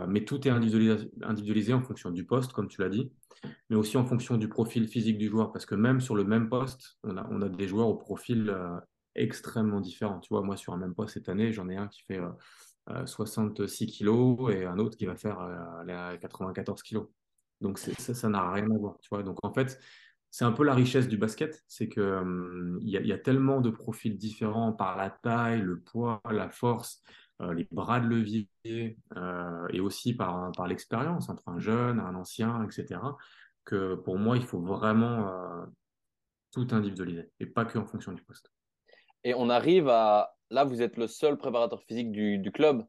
[0.07, 3.11] mais tout est individualisé, en fonction du poste, comme tu l'as dit,
[3.69, 6.49] mais aussi en fonction du profil physique du joueur, parce que même sur le même
[6.49, 8.55] poste, on a, des joueurs au profil
[9.15, 10.19] extrêmement différents.
[10.19, 12.19] Tu vois, moi, sur un même poids cette année, j'en ai un qui fait
[13.05, 15.37] 66 euh, euh, kilos et un autre qui va faire
[16.21, 17.07] 94 euh, kilos.
[17.65, 18.97] Donc, ça, ça n'a rien à voir.
[19.01, 19.79] Tu vois, donc en fait,
[20.29, 23.69] c'est un peu la richesse du basket, c'est qu'il hum, il y, a tellement de
[23.69, 27.01] profils différents par la taille, le poids, la force,
[27.39, 32.99] les bras de levier et aussi par, par l'expérience entre un jeune, un ancien, etc.
[33.65, 35.65] Que pour moi, il faut vraiment
[36.51, 38.51] tout individualiser et pas que en fonction du poste.
[39.23, 40.35] Et on arrive à.
[40.51, 42.85] Là, vous êtes le seul préparateur physique du, club?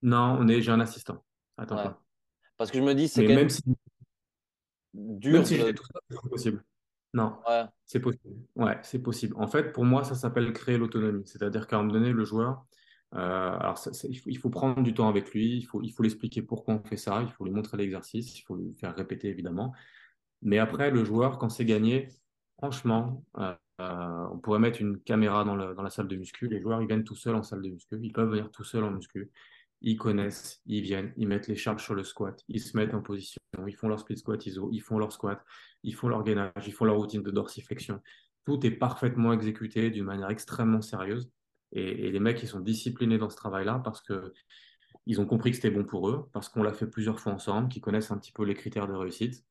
[0.00, 0.62] Non, on est...
[0.62, 1.22] j'ai un assistant.
[1.58, 1.94] Attends.
[2.62, 3.60] Parce que je me dis, c'est même si...
[4.94, 5.32] dur.
[5.32, 6.64] Même si tout ça, c'est possible.
[7.12, 7.40] Non,
[7.84, 8.36] c'est possible.
[8.54, 9.34] Ouais, c'est possible.
[9.36, 11.24] En fait, pour moi, ça s'appelle créer l'autonomie.
[11.26, 12.64] C'est-à-dire qu'à un moment donné, le joueur,
[13.14, 16.74] euh, alors il, faut, prendre du temps avec lui, il faut, il faut l'expliquer pourquoi
[16.74, 19.74] on fait ça, il faut lui montrer l'exercice, il faut lui faire répéter évidemment.
[20.40, 22.10] Mais après, le joueur, quand c'est gagné,
[22.58, 26.46] franchement, euh, euh, on pourrait mettre une caméra dans, la salle de muscu.
[26.46, 27.98] Les joueurs, ils viennent tout seuls en salle de muscu.
[28.00, 29.32] Ils peuvent venir tout seuls en muscu.
[29.84, 33.02] Ils connaissent, ils viennent, ils mettent les charges sur le squat, ils se mettent en
[33.02, 35.44] position, ils font leur split squat ISO, ils font leur squat,
[35.82, 38.00] ils font leur gainage, ils font leur routine de dorsiflexion.
[38.44, 41.30] Tout est parfaitement exécuté d'une manière extrêmement sérieuse.
[41.72, 44.32] Et, les mecs, ils sont disciplinés dans ce travail-là parce que
[45.06, 47.68] ils ont compris que c'était bon pour eux, parce qu'on l'a fait plusieurs fois ensemble,
[47.68, 49.44] qu'ils connaissent un petit peu les critères de réussite.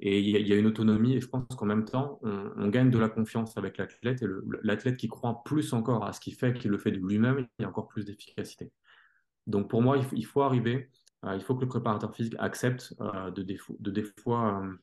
[0.00, 2.98] Et il y, a une autonomie, et je pense qu'en même temps, on, gagne de
[2.98, 4.26] la confiance avec l'athlète, et
[4.62, 7.62] l'athlète qui croit plus encore à ce qu'il fait, qu'il le fait de lui-même, il
[7.62, 8.70] y a encore plus d'efficacité.
[9.48, 10.90] Donc pour moi, il faut, arriver,
[11.24, 14.76] euh, il faut que le préparateur physique accepte euh, de, des, de des fois euh,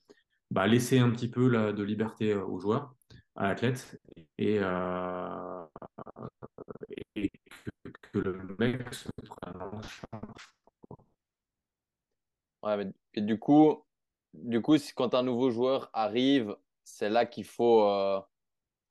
[0.50, 2.96] bah, laisser un petit peu de liberté aux joueurs,
[3.36, 4.02] à l'athlète,
[4.38, 4.58] et,
[8.12, 10.50] que, le mec se prenne en charge.
[13.14, 13.86] Et du coup,
[14.96, 16.56] quand un nouveau joueur arrive
[16.88, 17.84] c'est là qu'il faut,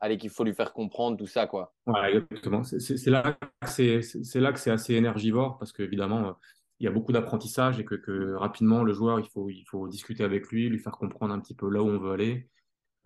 [0.05, 1.75] allez, qu'il faut lui faire comprendre tout ça, quoi.
[2.07, 2.63] Exactement.
[2.63, 3.37] C'est là
[4.53, 6.33] que c'est assez énergivore parce qu'évidemment, euh,
[6.81, 10.69] il y a beaucoup d'apprentissage et que, rapidement, le joueur, il faut, discuter avec lui,
[10.69, 12.49] lui faire comprendre un petit peu là où on veut aller.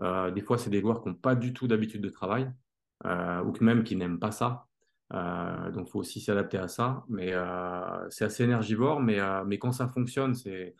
[0.00, 2.50] Euh, des fois, c'est des joueurs qui n'ont pas du tout d'habitude de travail
[3.06, 4.64] euh, ou même qui n'aiment pas ça.
[5.10, 7.04] Donc, il faut aussi s'adapter à ça.
[7.08, 7.32] Mais
[8.10, 10.74] c'est assez énergivore, mais, quand ça fonctionne, c'est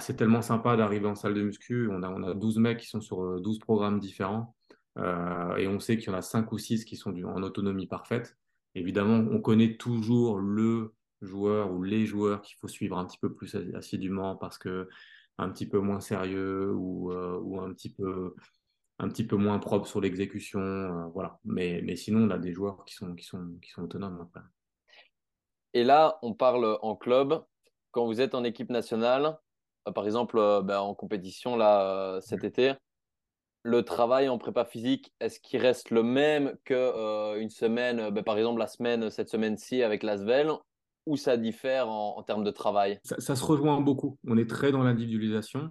[0.00, 1.88] c'est tellement sympa d'arriver en salle de muscu.
[1.90, 4.54] On a, on a 12 mecs qui sont sur 12 programmes différents.
[4.98, 8.36] Et on sait qu'il y en a 5 ou 6 qui sont en autonomie parfaite.
[8.74, 13.32] Évidemment, on connaît toujours le joueur ou les joueurs qu'il faut suivre un petit peu
[13.32, 14.88] plus assidûment parce que
[15.38, 18.34] un petit peu moins sérieux ou, ou un petit peu
[18.98, 20.60] un petit peu moins propre sur l'exécution.
[20.60, 21.38] Euh, voilà.
[21.44, 24.28] Mais, mais sinon, on a des joueurs qui sont, qui sont, qui sont autonomes.
[25.74, 27.44] Et là, on parle en club.
[27.90, 29.38] Quand vous êtes en équipe nationale,
[29.86, 32.74] euh, par exemple euh, ben, en compétition là, cet été,
[33.62, 38.38] le travail en prépa physique, est-ce qu'il reste le même qu'une une semaine, ben, par
[38.38, 40.52] exemple la semaine, cette semaine-ci avec l'Asvel,
[41.06, 43.00] ou ça diffère en, termes de travail?
[43.02, 44.18] Ça, se rejoint beaucoup.
[44.26, 45.70] On est très dans l'individualisation.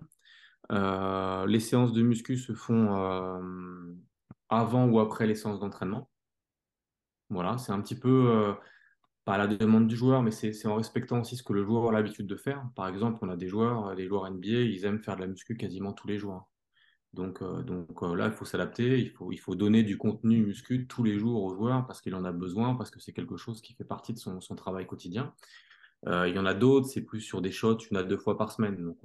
[0.72, 3.94] Euh, les séances de muscu se font euh,
[4.50, 6.10] avant ou après les séances d'entraînement.
[7.30, 8.54] Voilà, c'est un petit peu euh,
[9.26, 11.90] pas à la demande du joueur, mais c'est en respectant aussi ce que le joueur
[11.90, 12.66] a l'habitude de faire.
[12.76, 15.56] Par exemple, on a des joueurs, des joueurs NBA, ils aiment faire de la muscu
[15.56, 16.50] quasiment tous les jours.
[17.14, 21.44] Donc, donc là, il faut s'adapter, il faut, donner du contenu muscu tous les jours
[21.44, 24.14] au joueur parce qu'il en a besoin, parce que c'est quelque chose qui fait partie
[24.14, 25.34] de son, travail quotidien.
[26.06, 28.38] Euh, il y en a d'autres, c'est plus sur des shots une à deux fois
[28.38, 28.84] par semaine.
[28.84, 28.98] Donc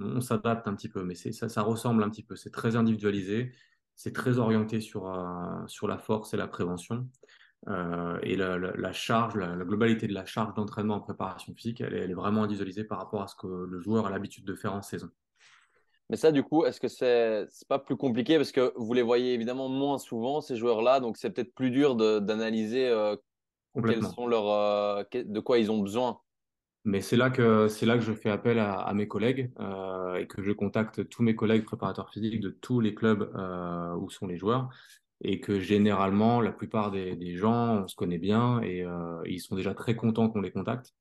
[0.00, 2.34] on, s'adapte un petit peu, mais ça, ça ressemble un petit peu.
[2.34, 3.52] C'est très individualisé,
[3.94, 7.08] c'est très orienté sur, euh, la force et la prévention.
[7.68, 12.14] Euh, et la, charge, la, globalité de la charge d'entraînement en préparation physique, elle est,
[12.14, 15.10] vraiment individualisée par rapport à ce que le joueur a l'habitude de faire en saison.
[16.10, 18.36] Mais ça, du coup, est-ce que c'est n'est pas plus compliqué?
[18.36, 21.96] Parce que vous les voyez évidemment moins souvent ces joueurs-là, donc c'est peut-être plus dur
[21.96, 23.16] d'analyser euh,
[23.82, 26.20] quels sont leurs, de quoi ils ont besoin.
[26.84, 30.26] Mais c'est là que c'est là que je fais appel à, mes collègues euh, et
[30.26, 34.26] que je contacte tous mes collègues préparateurs physiques de tous les clubs euh, où sont
[34.26, 34.70] les joueurs
[35.22, 39.40] et que généralement la plupart des, des gens on se connaît bien et euh, ils
[39.40, 40.94] sont déjà très contents qu'on les contacte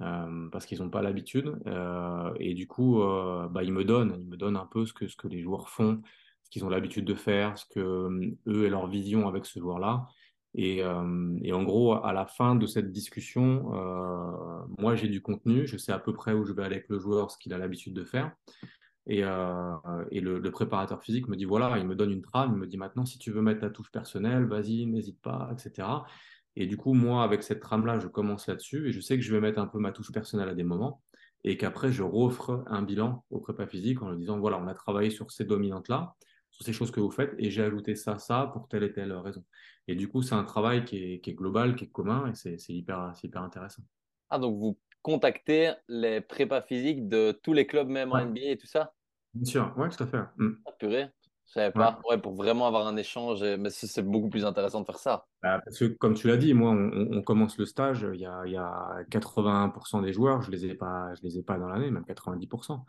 [0.00, 4.14] euh, parce qu'ils n'ont pas l'habitude euh, et du coup euh, bah, ils me donnent
[4.18, 6.02] ils me donnent un peu ce que ce que les joueurs font
[6.42, 8.10] ce qu'ils ont l'habitude de faire ce que
[8.46, 10.06] eux et leur vision avec ce joueur là
[10.56, 15.66] et, euh, en gros, à la fin de cette discussion, euh, moi j'ai du contenu,
[15.66, 17.92] je sais à peu près où je vais avec le joueur, ce qu'il a l'habitude
[17.92, 18.32] de faire.
[19.06, 19.76] Et, euh,
[20.10, 22.66] et le, le, préparateur physique me dit voilà, il me donne une trame, il me
[22.66, 25.86] dit maintenant si tu veux mettre ta touche personnelle, vas-y, n'hésite pas, etc.
[26.56, 29.32] Et du coup, moi, avec cette trame-là, je commence là-dessus et je sais que je
[29.32, 31.02] vais mettre un peu ma touche personnelle à des moments
[31.44, 34.74] et qu'après, je refre un bilan au prépa physique en lui disant voilà, on a
[34.74, 36.14] travaillé sur ces dominantes-là
[36.56, 39.12] sur ces choses que vous faites et j'ai ajouté ça, ça pour telle et telle
[39.12, 39.44] raison.
[39.88, 42.34] Et du coup, c'est un travail qui est, qui est, global, qui est commun et
[42.34, 43.82] c'est hyper, hyper intéressant.
[44.30, 48.56] Ah, donc vous contactez les prépas physiques de tous les clubs, même en NBA et
[48.56, 48.94] tout ça?
[49.34, 50.22] Bien sûr, oui, tout à fait.
[50.38, 50.52] Mm.
[50.64, 51.10] Ah, purée.
[51.46, 52.00] Je savais pas.
[52.08, 52.18] Ouais.
[52.18, 55.26] pour vraiment avoir un échange, mais c'est beaucoup plus intéressant de faire ça.
[55.42, 58.26] Bah, parce que, comme tu l'as dit, moi, on, on, commence le stage, il y
[58.26, 61.58] a, il y a 81% des joueurs, je les ai pas, je les ai pas
[61.58, 62.84] dans l'année, même 90%.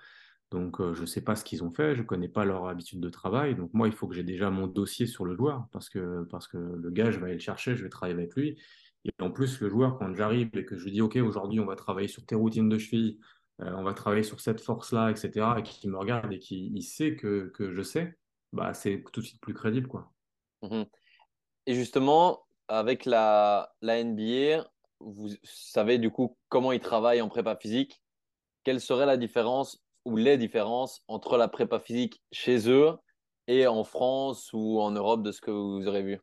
[0.52, 2.68] Donc, euh, je ne sais pas ce qu'ils ont fait, je ne connais pas leur
[2.68, 3.56] habitude de travail.
[3.56, 6.48] Donc, moi, il faut que j'ai déjà mon dossier sur le joueur parce que, parce
[6.48, 8.58] que le gars, je vais aller le chercher, je vais travailler avec lui.
[9.04, 11.66] Et en plus, le joueur, quand j'arrive et que je lui dis, OK, aujourd'hui, on
[11.66, 13.20] va travailler sur tes routines de cheville,
[13.62, 17.16] euh, on va travailler sur cette force-là, etc., et qui me regarde et qui sait
[17.16, 18.18] que, que, je sais,
[18.54, 19.88] bah, c'est tout de suite plus crédible.
[19.88, 20.12] Quoi.
[20.62, 20.84] Mmh
[21.70, 27.58] et justement, avec la, la NBA, vous savez du coup comment ils travaillent en prépa
[27.58, 28.02] physique.
[28.64, 32.94] Quelle serait la différence ou les différences entre la prépa physique chez eux
[33.48, 36.20] et en France ou en Europe de ce que vous aurez vu?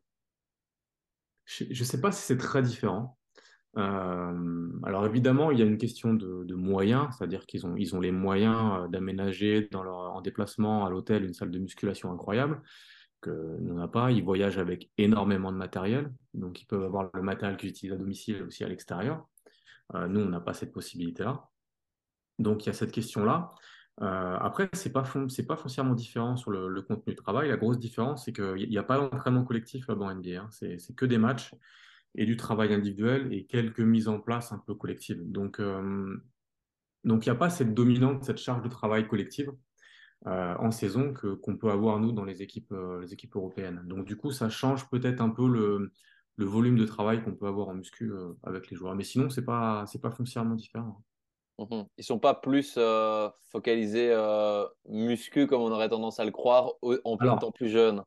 [1.45, 3.19] Je ne sais pas si c'est très différent.
[3.77, 8.01] Euh, alors évidemment, il y a une question de, moyens, c'est-à-dire qu'ils ont, ils ont
[8.01, 12.63] les moyens euh, d'aménager dans leur, en déplacement à l'hôtel une salle de musculation incroyable
[13.21, 14.13] que nous n'a pas.
[14.13, 17.99] Ils voyagent avec énormément de matériel, donc ils peuvent avoir le matériel qu'ils utilisent à
[17.99, 19.27] domicile aussi à l'extérieur.
[19.95, 21.49] Euh, nous, on n'a pas cette possibilité-là.
[22.39, 23.53] Donc il y a cette question-là.
[24.01, 27.49] Après, c'est pas pas foncièrement différent sur le, contenu de travail.
[27.49, 30.41] La grosse différence, c'est qu'il n'y a pas d'entraînement collectif là-bas en NBA.
[30.41, 30.49] Hein.
[30.51, 31.55] C'est que des matchs
[32.15, 35.21] et du travail individuel et quelques mises en place un peu collectives.
[35.31, 36.17] Donc, euh,
[37.05, 39.53] donc il n'y a pas cette dominante, cette charge de travail collective
[40.27, 43.83] euh, en saison que qu'on peut avoir nous dans les équipes, les équipes européennes.
[43.85, 45.93] Donc du coup, ça change peut-être un peu le,
[46.37, 48.95] le volume de travail qu'on peut avoir en muscu avec les joueurs.
[48.95, 51.03] Mais sinon, c'est pas c'est pas foncièrement différent.
[51.59, 51.87] Mhm.
[51.99, 56.73] Ils sont pas plus euh, focalisés euh, muscu comme on aurait tendance à le croire
[56.83, 58.03] en plein temps Alors, plus jeune.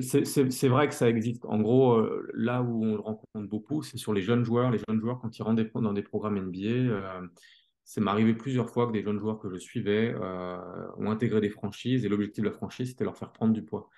[0.00, 1.44] C'est c'est- c'est vrai que ça existe.
[1.46, 4.70] En gros, euh, là où on le rencontre beaucoup, c'est sur les jeunes joueurs.
[4.70, 7.26] Les jeunes joueurs, quand ils rentrent dans des programmes NBA, euh,
[7.84, 10.58] ça m'est arrivé plusieurs fois que des jeunes joueurs que je suivais euh,
[10.98, 13.88] ont intégré des franchises et l'objectif de la franchise, c'était leur faire prendre du poids.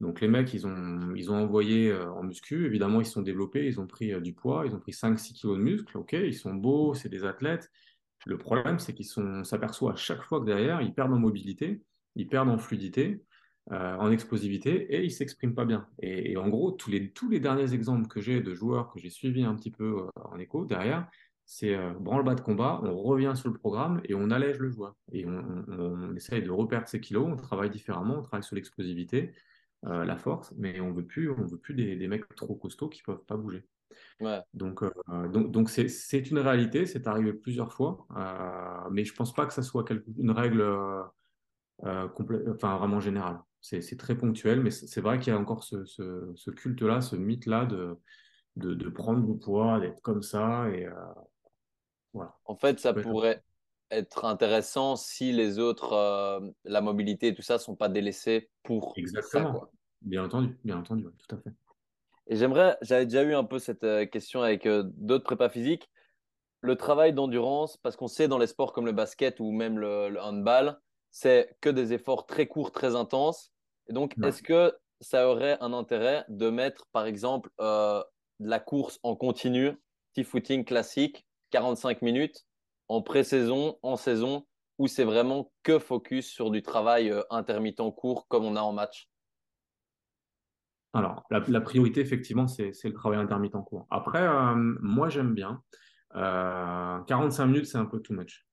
[0.00, 3.66] Donc les mecs, ils ont, ils ont envoyé euh, en muscu, évidemment, ils sont développés,
[3.66, 6.12] ils ont pris euh, du poids, ils ont pris cinq six kilos de muscle, ok,
[6.14, 7.70] ils sont beaux, c'est des athlètes.
[8.26, 9.06] Le problème, c'est qu'ils
[9.44, 11.82] s'aperçoit à chaque fois que derrière, ils perdent en mobilité,
[12.16, 13.22] ils perdent en fluidité,
[13.72, 15.88] euh, en explosivité, et ils s'expriment pas bien.
[16.00, 18.98] Et, et en gros, tous les, tous les derniers exemples que j'ai de joueurs que
[18.98, 21.08] j'ai suivis un petit peu euh, en écho, derrière,
[21.44, 24.94] c'est euh, branle-bas de combat, on revient sur le programme et on allège le joueur.
[25.12, 28.56] Et on, on, on essaye de reperdre ses kilos, on travaille différemment, on travaille sur
[28.56, 29.32] l'explosivité
[29.84, 33.00] la force, mais on veut plus, on veut plus des, des mecs trop costauds qui
[33.04, 33.64] peuvent pas bouger.
[34.20, 34.40] Ouais.
[34.52, 34.90] Donc, euh,
[35.28, 39.46] donc, donc c'est, c'est une réalité, c'est arrivé plusieurs fois, euh, mais je pense pas
[39.46, 41.04] que ça soit quelque- une règle euh,
[42.50, 43.38] enfin vraiment générale.
[43.60, 47.16] C'est, très ponctuel, mais c'est vrai qu'il y a encore ce, ce, ce culte-là, ce
[47.16, 47.96] mythe-là de,
[48.56, 50.92] de, de prendre du poids, d'être comme ça, et euh,
[52.12, 52.36] voilà.
[52.44, 53.42] En fait, Ça pourrait
[53.90, 58.94] être intéressant si les autres, euh, la mobilité et tout ça, sont pas délaissés pour
[58.94, 59.72] ça, exactement, quoi.
[60.02, 61.50] bien entendu, bien entendu, ouais, tout à fait.
[62.28, 65.90] Et j'aimerais, j'avais déjà eu un peu cette euh, question avec euh, d'autres prépas physiques.
[66.60, 70.10] Le travail d'endurance, parce qu'on sait dans les sports comme le basket ou même le,
[70.10, 70.78] le handball,
[71.20, 73.52] c'est que des efforts très courts, très intenses.
[73.88, 74.28] Et donc, Ouais.
[74.28, 78.00] est-ce que ça aurait un intérêt de mettre, par exemple, euh,
[78.38, 79.72] de la course en continu,
[80.12, 82.46] petit footing classique, 45 minutes,
[82.86, 84.46] en pré-saison, en saison,
[84.78, 88.72] où c'est vraiment que focus sur du travail euh, intermittent court comme on a en
[88.72, 89.08] match?
[90.92, 93.88] Alors, la, la priorité, effectivement, c'est le travail intermittent court.
[93.90, 95.64] Après, euh, moi, j'aime bien.
[96.14, 98.47] Euh, 45 minutes, c'est un peu too much.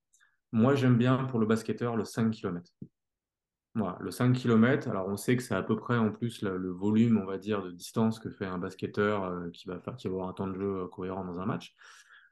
[0.55, 2.71] Moi, j'aime bien pour le basketteur le 5 km.
[3.73, 6.55] Voilà, le 5 km, alors on sait que c'est à peu près en plus le,
[6.57, 9.97] le volume, on va dire, de distance que fait un basketteur euh, qui va faire,
[9.97, 11.75] qui avoir un temps de jeu euh, cohérent dans un match.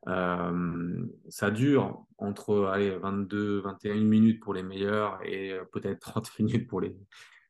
[0.07, 6.69] Euh, ça dure entre allez, 22, 21 minutes pour les meilleurs et peut-être 30 minutes
[6.69, 6.95] pour les,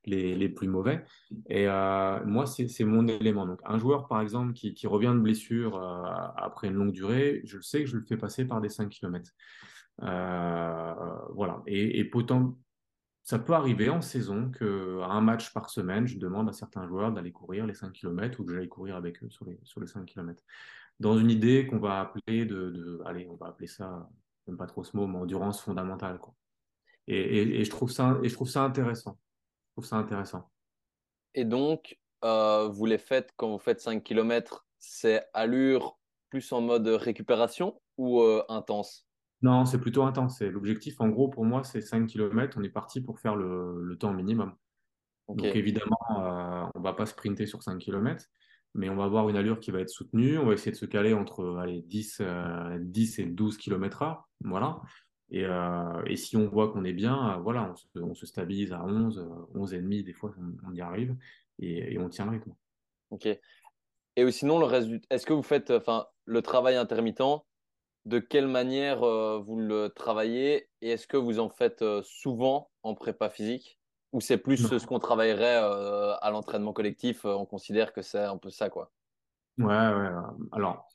[0.06, 1.06] les, les plus mauvais.
[1.52, 3.46] Et moi, c'est mon élément.
[3.46, 5.80] Donc, un joueur, par exemple, qui, qui revient de blessure
[6.36, 9.32] après une longue durée, je sais que je le fais passer par des 5 km.
[10.02, 11.62] Euh, voilà.
[11.68, 12.12] Et, et
[13.24, 17.12] ça peut arriver en saison qu'à un match par semaine, je demande à certains joueurs
[17.12, 19.88] d'aller courir les 5 km ou que j'aille courir avec eux sur les, sur les
[19.88, 20.44] 5 km.
[21.00, 24.10] Dans une idée qu'on va appeler de, de, allez, on va appeler ça,
[24.46, 26.34] j'aime pas trop ce mot, mais endurance fondamentale, quoi.
[27.08, 29.18] Et, et, et je trouve ça, et je trouve ça intéressant.
[29.70, 30.50] Je trouve ça intéressant.
[31.34, 35.98] Et donc, euh, vous les faites quand vous faites 5 km, c'est allure
[36.30, 39.08] plus en mode récupération ou euh, intense?
[39.44, 40.42] Non, c'est plutôt intense.
[40.42, 42.58] L'objectif, en gros, pour moi, c'est 5 km.
[42.58, 44.54] On est parti pour faire le, le temps minimum.
[45.28, 48.26] Donc évidemment, euh, on va pas sprinter sur 5 km,
[48.74, 50.38] mais on va avoir une allure qui va être soutenue.
[50.38, 54.30] On va essayer de se caler entre allez, 10, euh, 10 et 12 km heure.
[54.44, 54.82] Voilà.
[55.30, 58.72] Et, euh, et si on voit qu'on est bien, voilà, on se, on se stabilise
[58.72, 61.16] à 11, euh, 11 et demi, des fois, on, on y arrive
[61.60, 62.54] et, et on tient le rythme.
[63.10, 63.28] Ok.
[64.16, 65.02] Et sinon, le reste du...
[65.10, 67.22] est-ce que vous faites enfin, le travail intermittent?
[68.06, 72.72] De quelle manière euh, vous le travaillez et est-ce que vous en faites euh, souvent
[72.84, 73.80] en prépa physique
[74.12, 77.26] ou c'est plus ce ce qu'on travaillerait euh, à l'entraînement collectif?
[77.26, 78.92] euh, on considère que c'est un peu ça, quoi?
[79.58, 79.72] Ouais, ouais.
[79.74, 80.88] euh, Alors,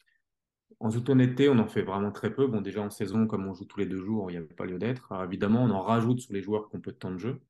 [0.81, 2.47] en toute honnêteté, on en fait vraiment très peu.
[2.49, 4.67] Bon, déjà en saison, comme on joue tous les deux jours, il n'y a pas
[4.67, 5.13] lieu d'être.
[5.25, 7.43] Évidemment, on en rajoute sur les joueurs qui ont peu de temps de jeu.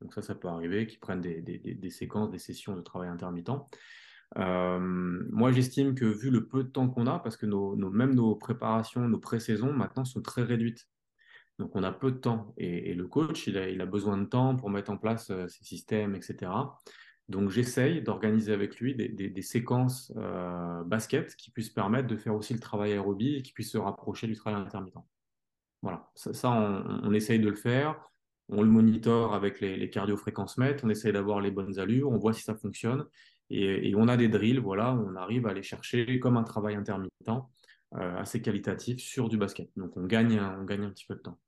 [0.00, 3.50] Donc ça, ça peut arriver, qui prennent des, des séquences, des sessions de travail intermittent.
[4.38, 8.34] Euh, moi, j'estime que vu le peu de temps qu'on a, parce que même nos
[8.34, 10.88] préparations, nos pré-saisons maintenant sont très réduites.
[11.58, 12.52] Donc on a peu de temps.
[12.56, 16.14] Et, le coach, il a, besoin de temps pour mettre en place euh, ses systèmes,
[16.14, 16.50] etc.
[17.28, 22.52] Donc j'essaye d'organiser avec lui des, séquences euh, basket qui puissent permettre de faire aussi
[22.52, 24.96] le travail aérobie et qui puissent se rapprocher du travail intermittent.
[25.80, 28.10] Voilà, ça, on, essaye de le faire.
[28.48, 32.18] On le monitore avec les, les cardio-fréquences mètres, on essaye d'avoir les bonnes allures, on
[32.18, 33.06] voit si ça fonctionne.
[33.54, 36.74] Et, et, on a des drills, voilà, on arrive à aller chercher comme un travail
[36.74, 39.70] intermittent euh, assez qualitatif sur du basket.
[39.76, 41.38] Donc on gagne, on gagne un petit peu de temps.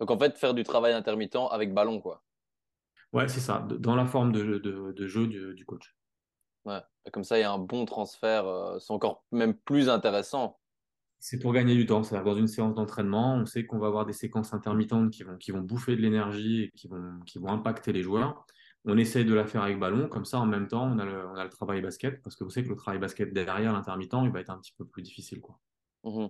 [0.00, 2.24] Donc en fait, faire du travail intermittent avec ballon, quoi.
[3.12, 5.94] Ouais, c'est ça, dans la forme de, de, de jeu du, du, coach.
[6.64, 6.80] Ouais.
[7.12, 8.46] Comme ça, il y a un bon transfert.
[8.46, 10.58] Euh, c'est encore même plus intéressant.
[11.18, 12.02] C'est pour gagner du temps.
[12.02, 15.36] C'est-à-dire dans une séance d'entraînement, on sait qu'on va avoir des séquences intermittentes qui vont,
[15.36, 18.46] qui vont bouffer de l'énergie et qui vont, qui vont impacter les joueurs.
[18.86, 20.08] On essaye de la faire avec ballon.
[20.08, 22.22] Comme ça, en même temps, on a le, travail basket.
[22.22, 24.72] Parce que vous savez que le travail basket derrière l'intermittent, il va être un petit
[24.76, 25.40] peu plus difficile.
[25.40, 25.58] Quoi.
[26.04, 26.26] Mmh.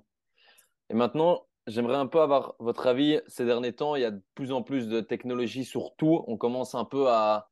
[0.91, 3.21] Et maintenant, j'aimerais un peu avoir votre avis.
[3.29, 6.25] Ces derniers temps, il y a de plus en plus de technologies sur tout.
[6.27, 7.51] On commence un peu à,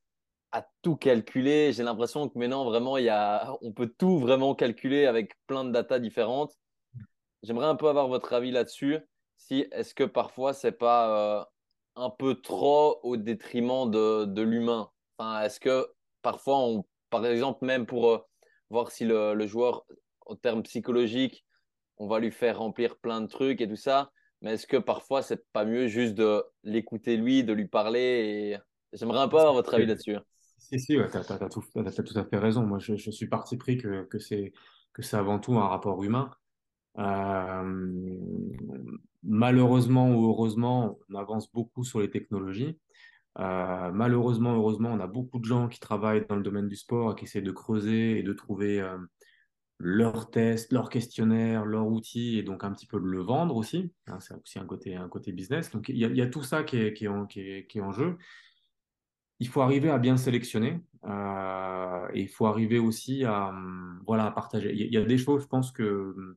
[0.52, 1.72] à tout calculer.
[1.72, 5.64] J'ai l'impression que maintenant, vraiment, il y a, on peut tout vraiment calculer avec plein
[5.64, 6.58] de datas différentes.
[7.42, 8.98] J'aimerais un peu avoir votre avis là-dessus.
[9.36, 11.44] Si est-ce que parfois c'est pas euh,
[11.98, 15.86] un peu trop au détriment de, de l'humain enfin, Est-ce que
[16.22, 18.18] parfois, on, par exemple, même pour euh,
[18.70, 19.84] voir si le, le, joueur,
[20.26, 21.44] en termes psychologiques,
[21.96, 25.22] on va lui faire remplir plein de trucs et tout ça, mais est-ce que parfois
[25.22, 28.58] c'est pas mieux juste de l'écouter lui, de lui parler et...
[28.94, 30.16] J'aimerais un peu avoir votre avis là-dessus.
[30.56, 32.62] Si, si, ouais, tu as, tout, as, tout, à fait raison.
[32.62, 34.52] Moi, je, je suis parti pris que, que c'est
[35.12, 36.30] avant tout un rapport humain.
[36.98, 38.18] Euh,
[39.22, 42.78] malheureusement ou heureusement, on avance beaucoup sur les technologies.
[43.38, 47.12] Euh, malheureusement, heureusement, on a beaucoup de gens qui travaillent dans le domaine du sport
[47.12, 48.98] et qui essaient de creuser et de trouver euh,
[49.78, 53.92] leurs tests, leurs questionnaires, leurs outils et donc un petit peu de le vendre aussi.
[54.08, 55.70] Hein, c'est aussi un côté, un côté business.
[55.70, 58.16] Donc il y, a tout ça qui est, en, jeu.
[59.38, 63.54] Il faut arriver à bien sélectionner euh, et il faut arriver aussi à,
[64.04, 64.72] voilà, à partager.
[64.72, 66.36] Il y, y, a des choses, je pense que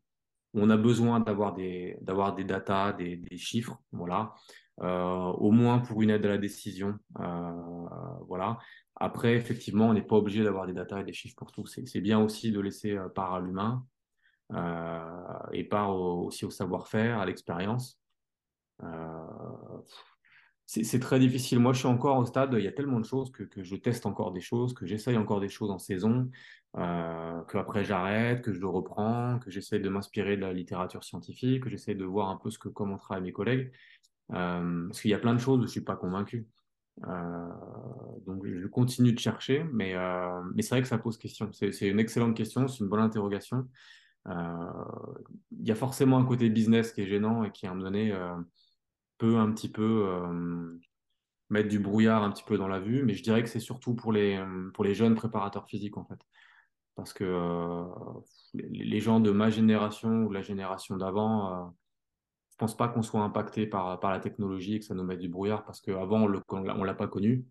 [0.53, 4.35] on a besoin d'avoir des, d'avoir des datas, des, des chiffres, voilà,
[4.81, 7.87] euh, au moins pour une aide à la décision, euh,
[8.27, 8.57] voilà.
[8.95, 11.65] Après, effectivement, on n'est pas obligé d'avoir des datas et des chiffres pour tout.
[11.65, 13.85] C'est bien aussi de laisser euh, part à l'humain
[14.53, 17.99] euh, et part au, aussi au savoir-faire, à l'expérience.
[20.73, 21.59] C'est très difficile.
[21.59, 23.75] Moi, je suis encore au stade, il y a tellement de choses que, que je
[23.75, 26.31] teste encore des choses, que j'essaye encore des choses en saison,
[26.77, 31.65] euh, qu'après j'arrête, que je le reprends, que j'essaye de m'inspirer de la littérature scientifique,
[31.65, 33.69] que j'essaye de voir un peu ce que, comment travaillent mes collègues.
[34.31, 36.47] Euh, parce qu'il y a plein de choses où je ne suis pas convaincu.
[37.05, 37.49] Euh,
[38.25, 41.51] donc, je continue de chercher, mais, euh, mais c'est vrai que ça pose question.
[41.51, 43.67] C'est une excellente question, c'est une bonne interrogation.
[44.25, 47.89] Il y a forcément un côté business qui est gênant et qui, à un moment
[47.89, 48.13] donné,
[49.21, 50.79] peut un petit peu euh,
[51.49, 53.93] mettre du brouillard un petit peu dans la vue, mais je dirais que c'est surtout
[53.93, 56.19] pour les, pour les jeunes préparateurs physiques, en fait.
[56.95, 57.85] Parce que euh,
[58.53, 61.69] les gens de ma génération ou la génération d'avant, euh,
[62.49, 65.19] je pense pas qu'on soit impacté par, par la technologie et que ça nous mette
[65.19, 67.45] du brouillard, parce qu'avant, on l'a pas connu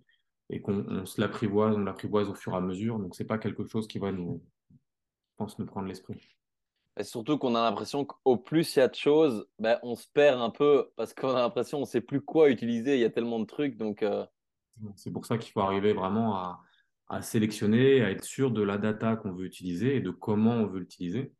[0.51, 2.99] et qu'on se l'apprivoise, on l'apprivoise au fur et à mesure.
[2.99, 4.43] Donc, c'est pas quelque chose qui va nous,
[5.37, 6.21] pense, nous prendre l'esprit.
[6.99, 10.07] Et surtout qu'on a l'impression qu'au plus il y a de choses, ben, on se
[10.13, 12.97] perd un peu parce qu'on a l'impression qu'on ne sait plus quoi utiliser.
[12.97, 13.77] Il y a tellement de trucs.
[13.77, 14.27] Donc, euh...
[14.97, 16.63] C'est pour ça qu'il faut arriver vraiment à,
[17.09, 20.67] à, sélectionner, à être sûr de la data qu'on veut utiliser et de comment on
[20.67, 21.33] veut l'utiliser.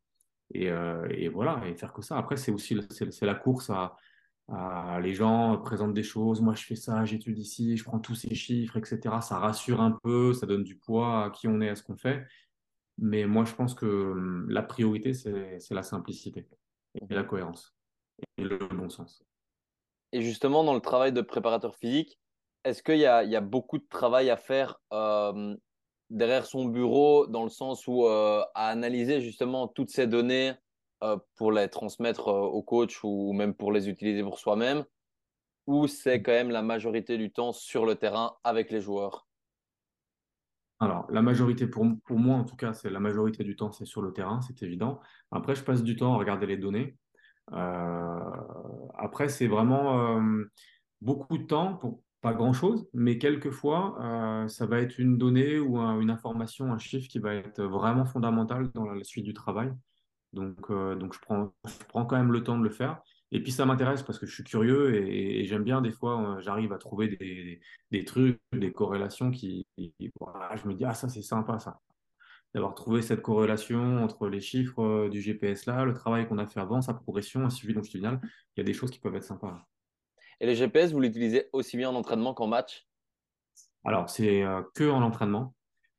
[0.53, 2.17] Et, euh, et, voilà, et faire que ça.
[2.17, 3.95] Après, c'est aussi c'est la course à,
[4.49, 6.41] à, les gens présentent des choses.
[6.41, 8.99] Moi, je fais ça, j'étudie ici, je prends tous ces chiffres, etc.
[9.21, 11.97] Ça rassure un peu, ça donne du poids à qui on est, à ce qu'on
[11.97, 12.25] fait.
[12.97, 16.47] Mais moi, je pense que hum, la priorité, c'est la simplicité
[16.95, 17.75] et la cohérence
[18.37, 19.23] et le bon sens.
[20.11, 22.19] Et justement, dans le travail de préparateur physique,
[22.63, 25.55] est-ce qu'il y, y a, beaucoup de travail à faire euh,
[26.09, 30.53] derrière son bureau, dans le sens où euh, à analyser justement toutes ces données
[31.03, 34.85] euh, pour les transmettre au coach ou même pour les utiliser pour soi-même,
[35.65, 39.27] ou c'est quand même la majorité du temps sur le terrain avec les joueurs?
[40.81, 43.85] Alors, la majorité, pour, pour moi en tout cas, c'est la majorité du temps, c'est
[43.85, 44.99] sur le terrain, c'est évident.
[45.29, 46.97] Après, je passe du temps à regarder les données.
[47.53, 48.19] Euh,
[48.97, 50.43] après, c'est vraiment euh,
[50.99, 55.77] beaucoup de temps pour pas grand-chose, mais quelquefois, euh, ça va être une donnée ou
[55.77, 59.71] un, une information, un chiffre qui va être vraiment fondamental dans la suite du travail.
[60.33, 63.01] Donc, donc je, prends, je prends quand même le temps de le faire.
[63.31, 66.37] Et puis ça m'intéresse parce que je suis curieux et, et j'aime bien des fois,
[66.37, 69.65] euh, j'arrive à trouver des, des, des, trucs, des corrélations qui,
[70.19, 71.79] voilà, je me dis, ah ça c'est sympa ça.
[72.53, 76.47] D'avoir trouvé cette corrélation entre les chiffres euh, du GPS là, le travail qu'on a
[76.47, 77.73] fait avant, sa progression, de suite.
[77.73, 79.65] Donc il y a des choses qui peuvent être sympas.
[80.41, 82.85] Et le GPS, vous l'utilisez aussi bien en entraînement qu'en match?
[83.85, 85.55] Alors c'est euh, que en entraînement.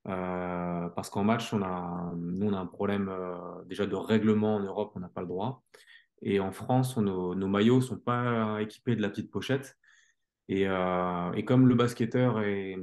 [0.09, 4.57] Euh, parce qu'en match, on a, nous, on a un problème euh, déjà de règlement
[4.57, 5.63] en Europe, on n'a pas le droit.
[6.23, 9.77] Et en France, nos, nos, maillots sont pas équipés de la petite pochette.
[10.49, 12.77] Et, euh, comme le basketteur est,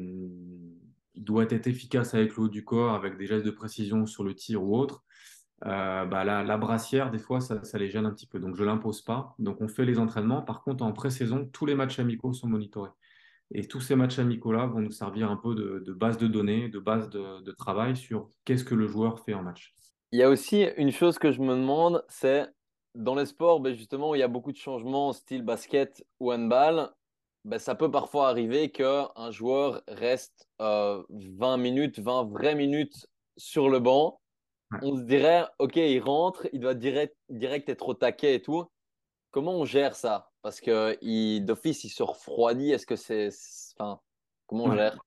[1.15, 4.35] doit être efficace avec le haut du corps, avec des gestes de précision sur le
[4.35, 5.03] tir ou autre,
[5.65, 8.39] euh, bah la, brassière, des fois, ça, les gêne un petit peu.
[8.39, 9.35] Donc, je l'impose pas.
[9.39, 10.41] Donc, on fait les entraînements.
[10.41, 12.91] Par contre, en pré-saison, tous les matchs amicaux sont monitorés.
[13.51, 16.69] Et tous ces matchs amicaux-là vont nous servir un peu de, de base de données,
[16.69, 19.73] de base de, de travail sur qu'est-ce que le joueur fait en match.
[20.11, 22.47] Il y a aussi une chose que je me demande, c'est
[22.95, 26.31] dans les sports, ben justement, où il y a beaucoup de changements, style basket ou
[26.31, 26.89] handball,
[27.45, 33.69] ben ça peut parfois arriver qu'un joueur reste euh, 20 minutes, 20 vraies minutes sur
[33.69, 34.19] le banc.
[34.83, 38.65] On se dirait, OK, il rentre, il doit direct, direct être au taquet et tout.
[39.31, 40.29] Comment on gère ça?
[40.41, 42.71] Parce que d'office, il se refroidit.
[42.71, 43.29] Est-ce que c'est.
[43.77, 43.99] Enfin,
[44.47, 44.99] comment on Ouais, gère?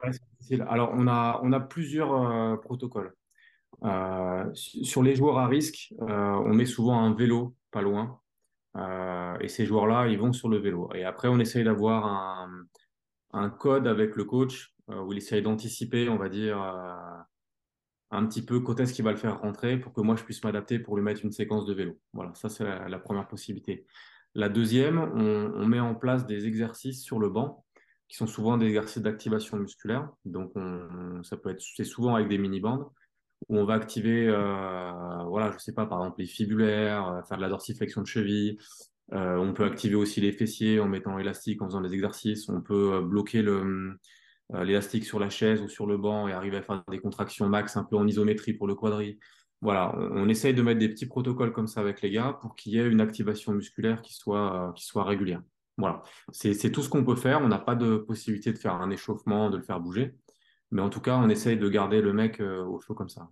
[0.68, 3.14] Alors, on a, on a plusieurs euh, protocoles.
[3.85, 8.20] Euh, sur les joueurs à risque, euh, on met souvent un vélo pas loin.
[8.77, 10.91] Euh, et ces joueurs-là, ils vont sur le vélo.
[10.95, 12.64] Et après, on essaye d'avoir un,
[13.33, 17.23] un code avec le coach euh, où il essaye d'anticiper, on va dire, euh,
[18.11, 20.43] un petit peu quand est-ce qu'il va le faire rentrer pour que moi, je puisse
[20.45, 21.99] m'adapter pour lui mettre une séquence de vélo.
[22.12, 23.87] Voilà, ça, c'est la, première possibilité.
[24.35, 27.64] La deuxième, on, met en place des exercices sur le banc
[28.09, 30.11] qui sont souvent des exercices d'activation musculaire.
[30.25, 32.87] Donc, on, ça peut être, c'est souvent avec des mini-bandes
[33.49, 37.36] où on va activer, euh, voilà, je sais pas, par exemple les fibulaires, euh, faire
[37.36, 38.59] de la dorsiflexion de cheville.
[39.12, 42.49] Euh, on peut activer aussi les fessiers en mettant élastique, en faisant des exercices.
[42.49, 43.45] On peut euh, bloquer
[44.51, 47.76] l'élastique sur la chaise ou sur le banc et arriver à faire des contractions max
[47.76, 49.18] un peu en isométrie pour le quadri.
[49.61, 52.72] Voilà, on, essaye de mettre des petits protocoles comme ça avec les gars pour qu'il
[52.72, 55.40] y ait une activation musculaire qui soit, qui soit régulière.
[55.78, 57.40] Voilà, c'est tout ce qu'on peut faire.
[57.43, 60.16] On n'a pas de possibilité de faire un échauffement, de le faire bouger.
[60.73, 63.31] Mais en tout cas, on essaye de garder le mec euh, au chaud comme ça.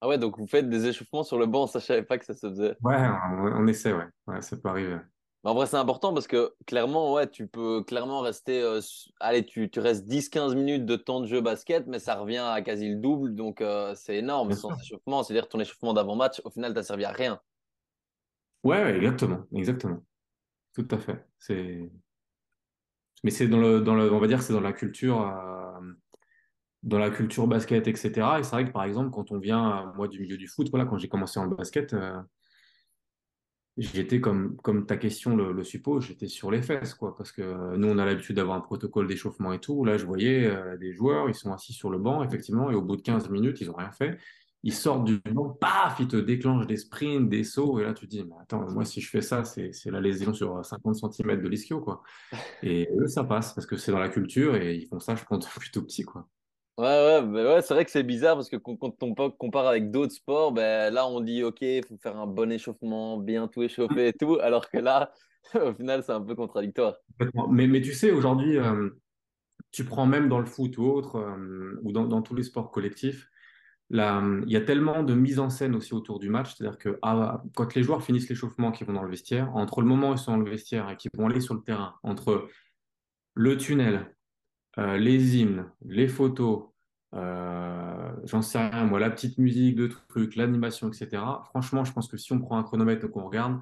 [0.00, 1.66] Ah ouais, donc vous faites des échauffements sur le banc.
[1.66, 2.76] Ça, je savais pas que ça se faisait.
[2.80, 4.08] Ouais, on, on essaie, ouais.
[4.26, 4.98] Ouais, ça peut arriver.
[5.44, 8.62] Mais en vrai, c'est important parce que clairement, ouais, tu peux clairement rester.
[8.62, 8.80] euh,
[9.18, 12.62] allez, tu, tu restes 10-15 minutes de temps de jeu basket, mais ça revient à
[12.62, 13.34] quasi le double.
[13.34, 14.76] Donc, euh, c'est énorme Bien sans sûr.
[14.80, 15.22] échauffement.
[15.24, 17.40] C'est-à-dire ton échauffement d'avant-match, au final, t'as servi à rien.
[18.64, 20.04] Ouais, ouais, exactement, exactement.
[20.74, 21.26] Tout à fait.
[21.38, 21.90] C'est,
[23.24, 25.80] mais c'est dans le, dans le, on va dire, que c'est dans la culture, euh,
[26.82, 28.10] dans la culture basket, etc.
[28.38, 30.68] Et c'est vrai que par exemple, quand on vient, euh, moi, du milieu du foot,
[30.70, 32.20] voilà, quand j'ai commencé en basket, euh,
[33.78, 37.96] J'étais comme, ta question le, suppose, j'étais sur les fesses, quoi, parce que nous, on
[37.96, 39.82] a l'habitude d'avoir un protocole d'échauffement et tout.
[39.86, 42.82] Là, je voyais euh, des joueurs, ils sont assis sur le banc, effectivement, et au
[42.82, 44.18] bout de 15 minutes, ils ont rien fait.
[44.62, 48.06] Ils sortent du banc, paf, ils te déclenchent des sprints, des sauts, et là, tu
[48.06, 51.42] te dis, mais attends, moi, si je fais ça, c'est, la lésion sur 50 centimètres
[51.42, 52.02] de l'ischio, quoi.
[52.62, 55.24] Et eux, ça passe, parce que c'est dans la culture, et ils font ça, je
[55.24, 56.28] pense, tout petit, quoi.
[56.78, 59.66] Ouais, ouais, mais ouais, c'est vrai que c'est bizarre parce que quand on pa- compare
[59.66, 63.46] avec d'autres sports, ben là, on dit, OK, il faut faire un bon échauffement, bien
[63.46, 65.12] tout échauffer et tout, alors que là,
[65.54, 66.94] au final, c'est un peu contradictoire.
[67.50, 68.88] Mais, mais tu sais, aujourd'hui, euh,
[69.70, 72.70] tu prends même dans le foot ou autre, euh, ou dans, dans tous les sports
[72.70, 73.28] collectifs,
[73.90, 77.42] il y a tellement de mise en scène aussi autour du match, c'est-à-dire que ah,
[77.54, 80.18] quand les joueurs finissent l'échauffement, qu'ils vont dans le vestiaire, entre le moment où ils
[80.18, 82.48] sont dans le vestiaire et qu'ils vont aller sur le terrain, entre
[83.34, 84.14] le tunnel,
[84.78, 86.68] euh, les hymnes, les photos,
[87.14, 91.42] euh, j'en sais rien, moi, la petite musique de trucs, l'animation, etc.
[91.50, 93.60] Franchement, je pense que si on prend un chronomètre et qu'on regarde,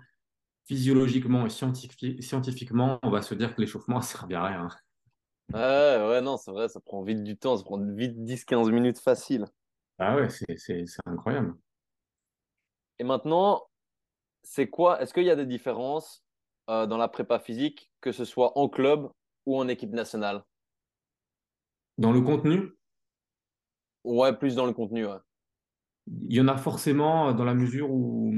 [0.66, 4.68] physiologiquement et scientifi- scientifiquement, on va se dire que l'échauffement, ça sert à rien.
[5.52, 5.60] Ouais,
[6.08, 8.98] ouais, non, c'est vrai, ça prend vite du temps, ça prend vite dix quinze minutes
[9.00, 9.46] facile.
[9.98, 11.56] Ah ouais, c'est incroyable.
[13.00, 13.62] Et maintenant,
[14.42, 15.02] c'est quoi?
[15.02, 16.24] Est-ce qu'il y a des différences
[16.70, 19.10] euh, dans la prépa physique, que ce soit en club
[19.46, 20.44] ou en équipe nationale?
[22.00, 22.72] Dans le contenu,
[24.04, 25.18] Ouais, plus dans le contenu, ouais.
[26.28, 28.34] il y en a forcément dans la mesure où,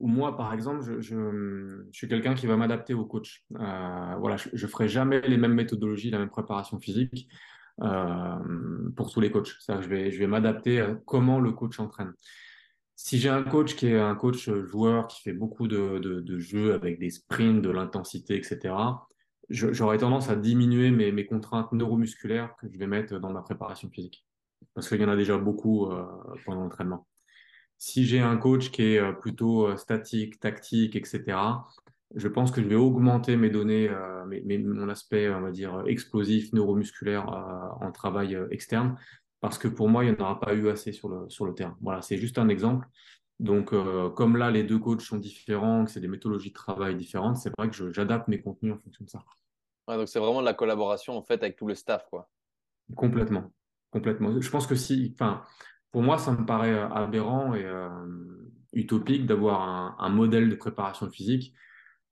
[0.00, 3.44] où moi, par exemple, je, je, je suis quelqu'un qui va m'adapter au coach.
[3.60, 7.28] Euh, voilà, je, je ferai jamais les mêmes méthodologies, la même préparation physique
[7.82, 9.52] euh, pour tous les coachs.
[9.66, 12.14] Que je vais, je vais m'adapter à comment le coach entraîne.
[12.96, 16.38] Si j'ai un coach qui est un coach joueur qui fait beaucoup de, de, de
[16.38, 18.72] jeux avec des sprints, de l'intensité, etc.,
[19.50, 23.90] j'aurais tendance à diminuer mes, mes contraintes neuromusculaires que je vais mettre dans ma préparation
[23.90, 24.26] physique.
[24.74, 26.04] Parce qu'il y en a déjà beaucoup euh,
[26.44, 27.06] pendant l'entraînement.
[27.78, 31.36] Si j'ai un coach qui est euh, plutôt euh, statique, tactique, etc.,
[32.14, 33.90] je pense que je vais augmenter mes données,
[34.28, 38.96] mon aspect, on va dire, explosif, neuromusculaire euh, en travail externe,
[39.40, 41.76] parce que pour moi, il n'y en aura pas eu assez sur le terrain.
[41.80, 42.86] Voilà, c'est juste un exemple.
[43.40, 46.94] Donc, euh, comme là, les deux coachs sont différents, que c'est des méthodologies de travail
[46.94, 49.24] différentes, c'est vrai que j'adapte mes contenus en fonction de ça.
[49.88, 52.30] Ouais, donc c'est vraiment de la collaboration en fait avec tout le staff, quoi.
[52.94, 53.52] Complètement.
[53.90, 54.40] Complètement.
[54.40, 55.42] Je pense que si, enfin,
[55.90, 57.88] pour moi, ça me paraît euh, aberrant et euh,
[58.72, 61.54] utopique d'avoir un, un modèle de préparation physique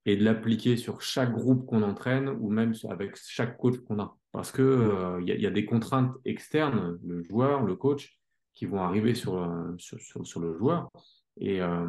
[0.04, 4.16] et de l'appliquer sur chaque groupe qu'on entraîne ou même avec chaque coach qu'on a.
[4.32, 8.18] Parce que, euh, y il y a des contraintes externes, le joueur, le coach,
[8.54, 10.90] qui vont arriver sur, euh, sur, sur, sur le joueur.
[11.38, 11.86] Et euh,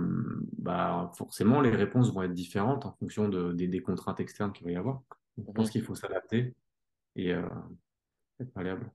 [0.57, 4.65] bah, forcément, les réponses vont être différentes en fonction de, des, des contraintes externes qu'il
[4.65, 5.03] va y avoir.
[5.37, 5.71] Donc, je pense Mhm.
[5.71, 6.55] qu'il faut s'adapter
[7.15, 7.47] et euh,
[8.39, 8.91] être malléable.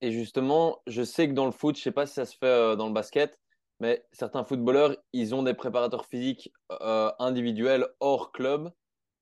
[0.00, 2.76] Et justement, je sais que dans le foot, je sais pas si ça se fait
[2.76, 3.38] dans le basket,
[3.80, 8.72] mais certains footballeurs, ils ont des préparateurs physiques euh, individuels hors club.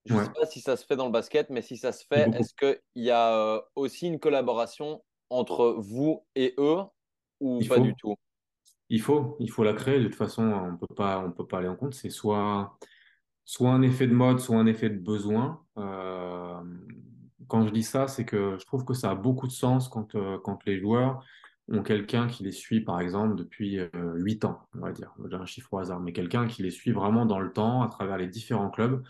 [0.04, 2.04] Je Ouais, sais pas si ça se fait dans le basket, mais si ça se
[2.06, 6.78] fait, est-ce qu'il y a aussi une collaboration entre vous et eux?
[7.40, 8.16] Ou Il pas du faut, tout?
[8.90, 9.98] il faut, il faut la créer.
[9.98, 11.94] De toute façon, on peut pas, on peut pas aller en compte.
[11.94, 12.78] C'est soit,
[13.44, 15.62] soit un effet de mode, soit un effet de besoin.
[15.78, 16.60] Euh,
[17.48, 20.14] quand je dis ça, c'est que je trouve que ça a beaucoup de sens quand,
[20.14, 21.24] euh, quand les joueurs
[21.70, 25.12] ont quelqu'un qui les suit, par exemple, depuis euh, 8 ans, on va dire.
[25.30, 27.88] J'ai un chiffre au hasard, mais quelqu'un qui les suit vraiment dans le temps, à
[27.88, 29.02] travers les différents clubs.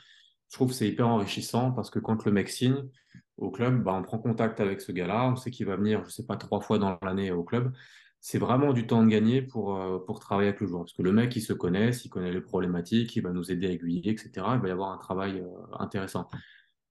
[0.48, 2.88] Je trouve que c'est hyper enrichissant parce que quand le mec signe
[3.36, 6.10] au club, bah, on prend contact avec ce gars-là, on sait qu'il va venir, je
[6.10, 7.72] sais pas, trois fois dans l'année au club
[8.20, 10.82] c'est vraiment du temps de gagner pour, euh, pour travailler avec le joueur.
[10.82, 13.68] Parce que le mec, il se connaît, il connaît les problématiques, il va nous aider
[13.68, 14.30] à aiguiller, etc.
[14.54, 16.28] Il va y avoir un travail euh, intéressant.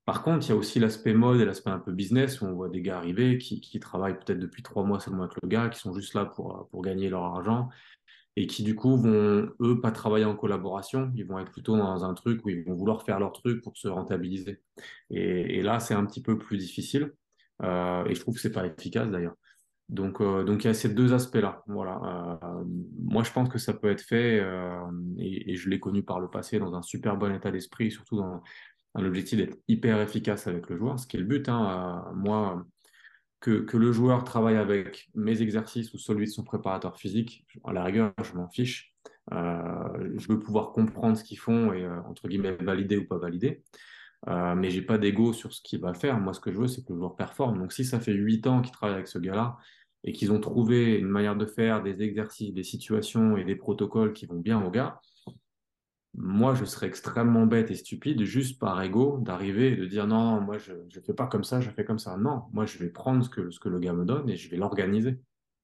[0.04, 2.54] Par contre, il y a aussi l'aspect mode et l'aspect un peu business où on
[2.54, 5.68] voit des gars arriver qui, qui travaillent peut-être depuis trois mois seulement avec le gars,
[5.68, 7.68] qui sont juste là pour, euh, pour gagner leur argent
[8.36, 11.12] et qui du coup vont, eux, pas travailler en collaboration.
[11.16, 13.76] Ils vont être plutôt dans un truc où ils vont vouloir faire leur truc pour
[13.76, 14.62] se rentabiliser.
[15.10, 17.12] Et, là, c'est un petit peu plus difficile.
[17.60, 19.34] Et je trouve que c'est pas efficace d'ailleurs.
[19.88, 21.62] Donc, euh, donc il y a ces deux aspects-là.
[21.66, 22.40] Voilà.
[22.42, 22.64] Euh,
[22.98, 24.80] moi, je pense que ça peut être fait, euh,
[25.18, 28.42] et, je l'ai connu par le passé dans un super bon état d'esprit, surtout dans
[28.94, 31.48] un objectif d'être hyper efficace avec le joueur, ce qui est le but.
[31.48, 32.04] Hein.
[32.14, 32.66] moi,
[33.40, 37.84] que, le joueur travaille avec mes exercices ou celui de son préparateur physique, à la
[37.84, 38.94] rigueur, je m'en fiche.
[39.30, 43.62] je veux pouvoir comprendre ce qu'ils font et, entre guillemets, valider ou pas valider.
[44.26, 46.18] Euh, mais j'ai pas d'ego sur ce qu'il va faire.
[46.18, 47.58] Moi, ce que je veux, c'est que le joueur performe.
[47.58, 49.56] Donc, si ça fait huit ans qu'il travaille avec ce gars-là
[50.04, 54.12] et qu'ils ont trouvé une manière de faire, des exercices, des situations et des protocoles
[54.12, 55.00] qui vont bien au gars,
[56.14, 60.40] moi, je serais extrêmement bête et stupide, juste par ego, d'arriver et de dire non,
[60.40, 62.16] moi, je ne fais pas comme ça, je fais comme ça.
[62.16, 64.50] Non, moi, je vais prendre ce que, ce que le gars me donne et je
[64.50, 65.20] vais l'organiser.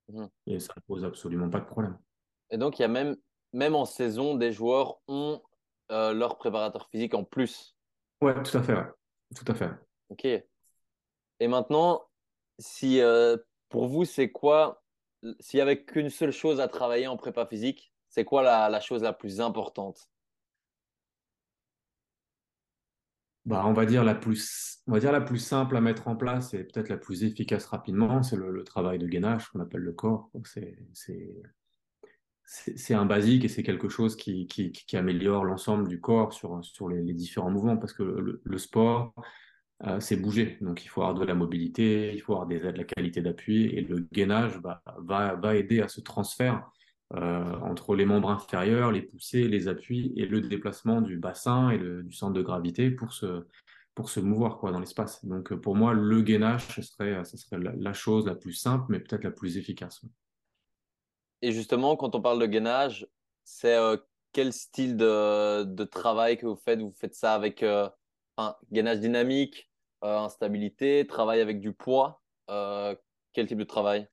[0.08, 0.26] Mmh.
[0.46, 1.98] Et ça ne pose absolument pas de problème.
[2.50, 3.16] Et donc, il y a même,
[3.52, 5.42] même en saison, des joueurs ont
[5.90, 7.76] euh, leur préparateur physique en plus.
[8.20, 8.76] Ouais, tout à fait.
[9.34, 9.70] Tout à fait.
[10.10, 10.24] Ok.
[10.24, 12.02] Et maintenant,
[12.58, 13.36] si euh,
[13.74, 14.84] pour vous, c'est quoi,
[15.40, 18.78] s'il n'y avait qu'une seule chose à travailler en prépa physique, c'est quoi la, la,
[18.78, 20.08] chose la plus importante?
[23.44, 26.14] Bah, on va dire la plus, on va dire la plus simple à mettre en
[26.14, 29.92] place et peut-être la plus efficace rapidement, c'est le, travail de gainage qu'on appelle le
[29.92, 30.30] corps.
[32.44, 36.88] C'est un basique et c'est quelque chose qui, qui, améliore l'ensemble du corps sur, sur
[36.88, 39.12] les, différents mouvements parce que le sport,
[39.86, 40.56] euh, c'est bouger.
[40.60, 43.66] Donc il faut avoir de la mobilité, il faut avoir des, de la qualité d'appui
[43.66, 46.70] et le gainage bah, va, va aider à ce transfert
[47.14, 51.78] euh, entre les membres inférieurs, les poussées, les appuis et le déplacement du bassin et
[51.78, 53.44] le, du centre de gravité pour se,
[53.94, 55.24] pour se mouvoir quoi, dans l'espace.
[55.24, 59.00] Donc pour moi, le gainage, ce serait, ce serait la, chose la plus simple, mais
[59.00, 60.02] peut-être la plus efficace.
[61.42, 63.06] Et justement, quand on parle de gainage,
[63.44, 63.96] c'est euh,
[64.32, 66.80] quel style de, de, travail que vous faites?
[66.80, 67.88] Vous faites ça avec euh,
[68.38, 69.70] un gainage dynamique,
[70.04, 72.94] euh, instabilité, travail avec du poids euh,
[73.32, 74.08] Quel type de travail?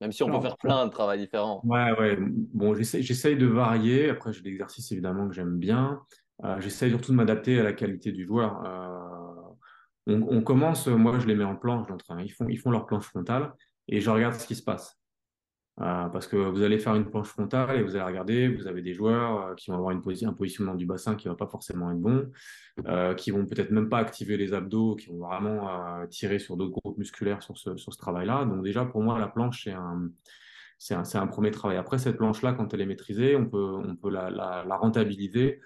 [0.00, 1.60] Même si on peut faire plein de travail différents.
[1.64, 2.16] Ouais, ouais.
[2.18, 4.10] Bon, j'essaye de varier.
[4.10, 6.00] Après, j'ai des exercices évidemment que j'aime bien.
[6.42, 8.62] Euh, j'essaye surtout de m'adapter à la qualité du joueur.
[10.08, 11.86] On, on, commence, moi je les mets en planche.
[12.18, 13.52] Ils font, ils font leur planche frontale
[13.86, 14.98] et je regarde ce qui se passe.
[15.80, 18.82] Euh, parce que vous allez faire une planche frontale et vous allez regarder, vous avez
[18.82, 21.98] des joueurs euh, qui vont avoir un positionnement du bassin qui va pas forcément être
[21.98, 22.30] bon,
[22.86, 25.70] euh, qui vont peut-être même pas activer les abdos, qui vont vraiment
[26.02, 28.44] euh, tirer sur d'autres groupes musculaires sur ce, travail-là.
[28.44, 29.66] Donc déjà, pour moi, la planche,
[30.78, 31.78] c'est un, premier travail.
[31.78, 35.60] Après, cette planche-là, quand elle est maîtrisée, on peut, la, la, rentabiliser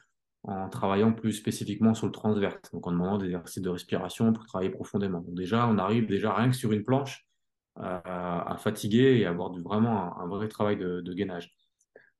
[0.44, 4.46] en travaillant plus spécifiquement sur le transverse, donc en demandant des exercices de respiration pour
[4.46, 5.20] travailler profondément.
[5.20, 7.26] Donc déjà, on arrive déjà rien que sur une planche
[7.78, 11.54] à, fatiguer et avoir vraiment un, vrai travail de, gainage.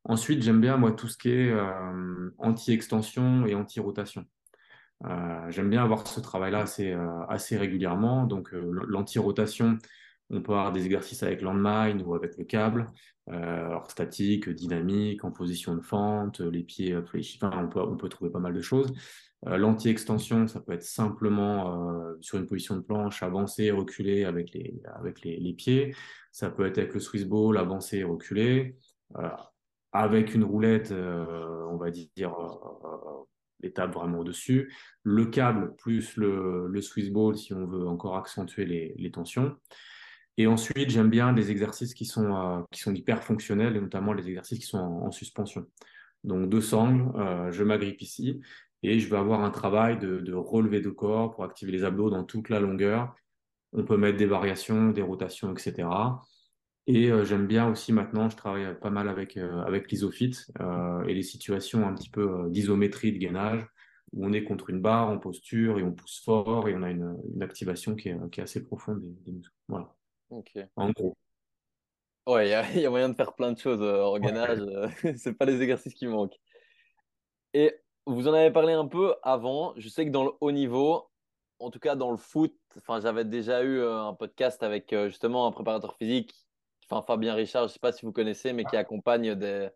[0.05, 4.25] Ensuite, j'aime bien moi tout ce qui est euh, anti-extension et anti-rotation.
[5.05, 8.27] Euh, j'aime bien avoir ce travail-là assez, euh, régulièrement.
[8.27, 9.79] Donc, l'anti-rotation,
[10.31, 12.87] on peut avoir des exercices avec landmine ou avec le câble,
[13.29, 18.55] alors statique, dynamique, en position de fente, les pieds fléchis, on peut trouver pas mal
[18.55, 18.93] de choses.
[19.47, 24.53] Euh, L'anti-extension, ça peut être simplement euh, sur une position de planche, avancer, reculer avec
[24.53, 25.94] les, avec les, pieds.
[26.32, 28.76] Ça peut être avec le Swiss ball, avancer reculer.
[29.16, 29.28] Euh,
[29.92, 32.34] avec une roulette, on va dire
[33.61, 34.74] l'étape vraiment au-dessus.
[35.05, 39.57] Le câble plus le, Swiss ball si on veut encore accentuer les, tensions.
[40.36, 44.28] Et ensuite, j'aime bien des exercices qui sont, qui sont hyper fonctionnels, et notamment les
[44.28, 45.64] exercices qui sont en, en suspension.
[46.24, 48.42] Donc deux sangles, je m'agrippe ici,
[48.87, 52.11] et je vais avoir un travail de, de, relevé de corps pour activer les abdos
[52.11, 53.14] dans toute la longueur.
[53.72, 55.89] On peut mettre des variations, des rotations, etc.
[56.87, 61.05] Et euh, j'aime bien aussi maintenant, je travaille pas mal avec, euh, avec l'isophyte euh,
[61.05, 63.66] et les situations un petit peu d'isométrie de gainage,
[64.12, 66.91] où on est contre une barre en posture et on pousse fort et on a
[66.91, 69.55] une, une activation qui est, qui est, assez profonde des, des muscles.
[69.68, 69.93] Voilà.
[70.76, 71.16] En gros.
[72.28, 74.61] Ouais, il y, y, a moyen de faire plein de choses en gainage.
[74.61, 75.16] Ouais.
[75.16, 76.39] c'est pas les exercices qui manquent.
[77.53, 77.74] Et
[78.07, 79.75] vous en avez parlé un peu avant.
[79.77, 81.11] Je sais que dans le haut niveau,
[81.59, 85.09] en tout cas dans le foot, enfin, j'avais déjà eu euh, un podcast avec euh,
[85.09, 86.33] justement un préparateur physique,
[86.89, 89.69] enfin Fabien Richard, je ne sais pas si vous connaissez, mais qui accompagne des,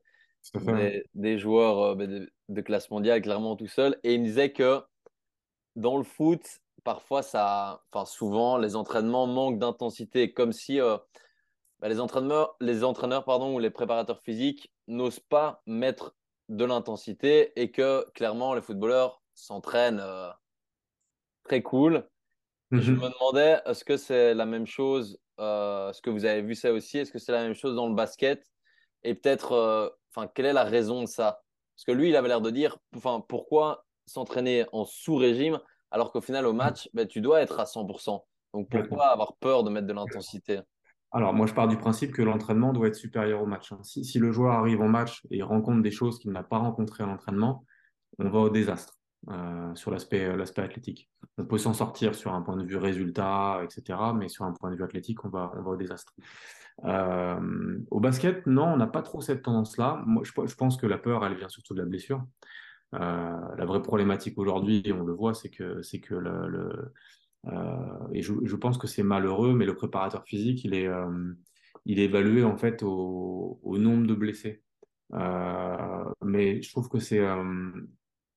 [0.55, 3.99] des, des joueurs euh, ben, de, de classe mondiale clairement tout seul.
[4.05, 4.83] Et il me disait que
[5.77, 6.43] dans le foot,
[6.85, 10.97] parfois, ça, enfin, souvent, les entraînements manquent d'intensité, comme si euh,
[11.81, 16.15] bah, les entraîneurs, les entraîneurs pardon, ou les préparateurs physiques n'osent pas mettre
[16.51, 20.31] de l'intensité et que clairement, les footballeurs s'entraînent euh,
[21.45, 22.09] très cool.
[22.77, 23.13] Je me Mhm.
[23.13, 26.99] demandais, est-ce que c'est la même chose, euh, est-ce que vous avez vu ça aussi,
[26.99, 28.45] est-ce que c'est la même chose dans le basket?
[29.05, 31.45] Et peut-être, euh, enfin, quelle est la raison de ça?
[31.77, 35.61] Parce que lui, il avait l'air de dire, enfin, pourquoi s'entraîner en sous-régime
[35.93, 38.27] alors qu'au final, au match, ben, tu dois être à 100%.
[38.55, 40.61] Donc pourquoi avoir peur de mettre de l'intensité?
[41.13, 43.73] Alors, moi, je pars du principe que l'entraînement doit être supérieur au match.
[43.73, 43.81] hein.
[43.83, 47.07] Si, le joueur arrive en match et rencontre des choses qu'il n'a pas rencontrées à
[47.07, 47.65] l'entraînement,
[48.19, 48.95] on va au désastre
[49.29, 51.11] euh, sur l'aspect euh, athlétique.
[51.37, 54.71] On peut s'en sortir sur un point de vue résultat, etc., mais sur un point
[54.71, 56.13] de vue athlétique, on va, on va au désastre.
[56.85, 60.03] Euh, au basket, non, on n'a pas trop cette tendance-là.
[60.07, 62.25] Moi, je, pense que la peur, elle vient surtout de la blessure.
[62.95, 66.93] Euh, la vraie problématique aujourd'hui, on le voit, c'est que, c'est que le, le,
[68.13, 71.35] et je, pense que c'est malheureux, mais le préparateur physique, il est, euh,
[71.87, 74.63] il est évalué en fait au, nombre de blessés.
[75.15, 77.73] Euh, mais je trouve que c'est euh,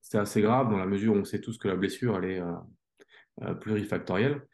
[0.01, 2.41] c'est assez grave dans la mesure où on sait tous que la blessure, elle est
[3.41, 4.45] euh, plurifactorielle.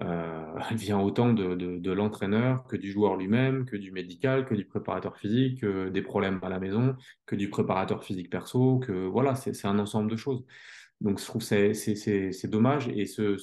[0.00, 4.64] Euh, elle vient autant de l'entraîneur que du joueur lui-même, que du médical, que du
[4.64, 6.96] préparateur physique, que des problèmes à la maison,
[7.26, 10.44] que du préparateur physique perso, que voilà, c'est un ensemble de choses.
[11.00, 13.36] Donc je trouve que c'est dommage et ce,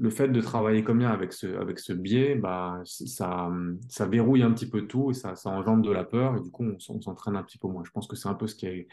[0.00, 3.50] le fait de travailler comme bien avec ce, avec ce biais, bah, ça,
[3.88, 6.50] ça verrouille un petit peu tout et ça, ça engendre de la peur et du
[6.50, 7.82] coup, on, s'entraîne un petit peu moins.
[7.84, 8.86] Je pense que c'est un peu ce qui,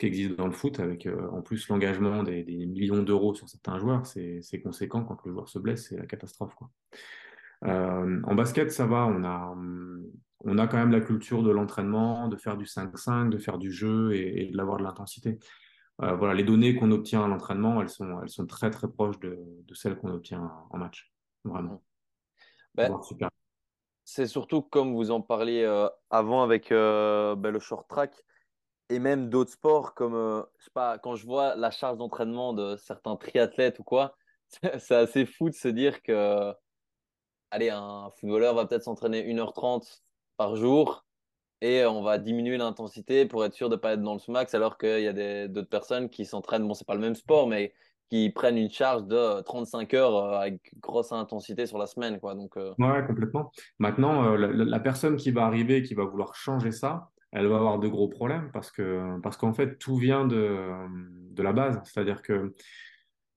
[0.00, 4.06] existe dans le foot avec euh, en plus l'engagement des, millions d'euros sur certains joueurs.
[4.06, 6.54] C'est conséquent quand le joueur se blesse, c'est la catastrophe.
[6.54, 6.70] Quoi.
[7.64, 9.56] Euh, en basket, ça va, on a,
[10.44, 13.72] on a quand même la culture de l'entraînement, de faire du 5-5, de faire du
[13.72, 15.38] jeu et, et de l'avoir de l'intensité.
[16.02, 19.20] Euh, voilà, les données qu'on obtient à l'entraînement, elles sont, elles sont très très proches
[19.20, 21.12] de, de celles qu'on obtient en match.
[21.44, 21.82] Vraiment.
[22.74, 23.28] Ben, Voire super.
[24.04, 28.24] c'est surtout comme vous en parliez euh, avant avec euh, ben, le short track
[28.88, 32.76] et même d'autres sports comme, je sais pas, quand je vois la charge d'entraînement de
[32.76, 34.16] certains triathlètes ou quoi,
[34.78, 36.52] c'est assez fou de se dire que,
[37.50, 40.02] allez, un footballeur va peut-être s'entraîner une heure trente
[40.36, 41.04] par jour
[41.62, 44.52] et on va diminuer l'intensité pour être sûr de ne pas être dans le sous-max,
[44.54, 47.72] alors qu'il y a d'autres personnes qui s'entraînent, bon, c'est pas le même sport, mais
[48.10, 52.34] qui prennent une charge de 35 heures euh, avec grosse intensité sur la semaine, quoi.
[52.34, 53.52] Donc, euh, Ouais, complètement.
[53.78, 57.56] Maintenant, euh, la, la personne qui va arriver, qui va vouloir changer ça, elle va
[57.56, 60.68] avoir de gros problèmes parce que parce qu'en fait, tout vient de,
[61.30, 61.80] de la base.
[61.84, 62.54] C'est-à-dire que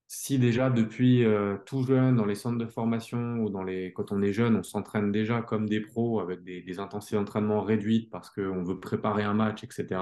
[0.07, 4.11] si déjà depuis euh, tout jeune, dans les centres de formation ou dans les, quand
[4.11, 8.09] on est jeune, on s'entraîne déjà comme des pros avec des, des intensités d'entraînement réduites
[8.11, 9.99] parce qu'on veut préparer un match, etc.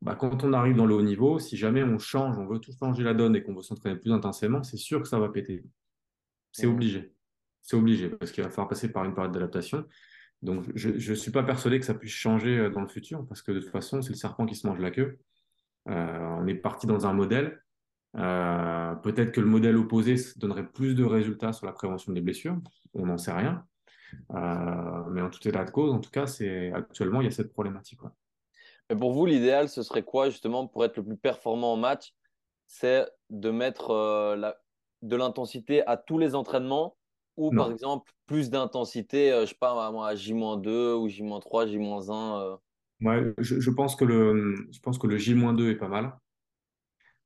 [0.00, 2.72] Bah, quand on arrive dans le haut niveau, si jamais on change, on veut tout
[2.78, 5.64] changer la donne et qu'on veut s'entraîner plus intensément, c'est sûr que ça va péter.
[6.52, 7.12] C'est mm, obligé.
[7.62, 9.84] C'est obligé parce qu'il va falloir passer par une période d'adaptation.
[10.42, 13.42] Donc, je ne suis pas persuadé que ça puisse changer euh, dans le futur parce
[13.42, 15.18] que de toute façon, c'est le serpent qui se mange la queue.
[15.88, 17.60] Euh, on est parti dans un modèle.
[18.16, 22.56] Euh, peut-être que le modèle opposé donnerait plus de résultats sur la prévention des blessures.
[22.94, 23.64] On n'en sait rien.
[24.32, 27.30] Euh, mais en tout état de cause, en tout cas, c'est actuellement, il y a
[27.30, 28.00] cette problématique.
[28.88, 32.14] Mais pour vous, l'idéal, ce serait quoi, justement, pour être le plus performant en match?
[32.66, 34.56] C'est de mettre euh, la-
[35.02, 36.96] de l'intensité à tous les entraînements
[37.36, 42.40] ou, par exemple, plus d'intensité, je sais pas, à J-2 ou J-3, J-1.
[42.40, 42.56] euh?
[43.00, 46.18] Ouais, je, je pense que le, je pense que le J-2 est pas mal.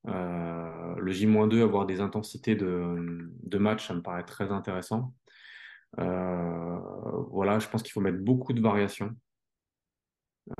[0.08, 5.14] Euh, le J-2, avoir des intensités de, match, ça me paraît très intéressant.
[5.98, 6.78] Euh,
[7.30, 9.14] voilà, je pense qu'il faut mettre beaucoup de variations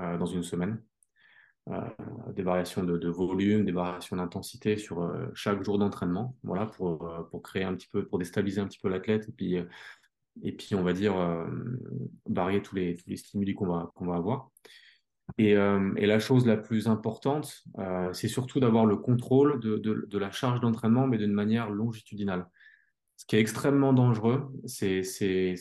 [0.01, 0.82] euh, dans une semaine.
[2.34, 7.62] Des variations de, volume, des variations d'intensité sur chaque jour d'entraînement, voilà, pour, pour créer
[7.62, 9.57] un petit peu, pour déstabiliser un petit peu l'athlète et puis,
[10.43, 11.14] et puis, on va dire,
[12.26, 14.51] varier tous les, tous les stimuli qu'on va, qu'on va avoir.
[15.39, 20.18] Et, euh, et, la chose la plus importante, euh, c'est surtout d'avoir le contrôle de,
[20.18, 22.47] la charge d'entraînement, mais d'une manière longitudinale.
[23.16, 25.03] Ce qui est extrêmement dangereux, c'est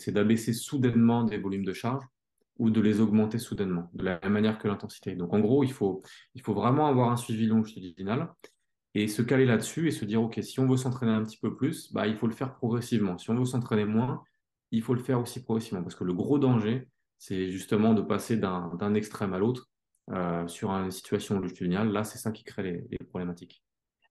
[0.08, 2.04] d'abaisser soudainement des volumes de charge
[2.58, 5.16] ou de les augmenter soudainement, de la même manière que l'intensité.
[5.16, 6.02] Donc en gros, il faut,
[6.36, 8.30] il faut vraiment avoir un suivi longitudinal
[8.94, 11.56] et se caler là-dessus et se dire, OK, si on veut s'entraîner un petit peu
[11.56, 13.18] plus, bah, il faut le faire progressivement.
[13.18, 14.24] Si on veut s'entraîner moins,
[14.72, 15.82] il faut le faire aussi progressivement.
[15.82, 16.88] Parce que le gros danger,
[17.22, 19.70] c'est justement de passer d'un extrême à l'autre
[20.10, 23.64] euh, sur une situation longitudinale, là, c'est ça qui crée les, problématiques.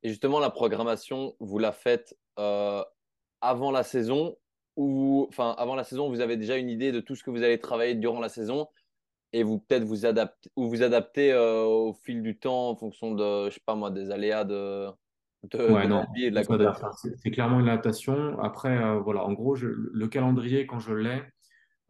[0.05, 2.85] Et justement, la programmation, vous la faites euh,
[3.41, 4.37] avant la saison
[4.77, 7.43] ou enfin avant la saison, vous avez déjà une idée de tout ce que vous
[7.43, 8.69] allez travailler durant la saison
[9.33, 13.17] et vous peut-être vous adaptez ou vous adaptez euh, au fil du temps en fonction
[13.17, 14.87] de je sais pas moi des aléas de
[15.51, 18.39] de, ouais, non, la et de la C'est clairement une adaptation.
[18.41, 21.23] Après, voilà, en gros, le calendrier quand je l'ai,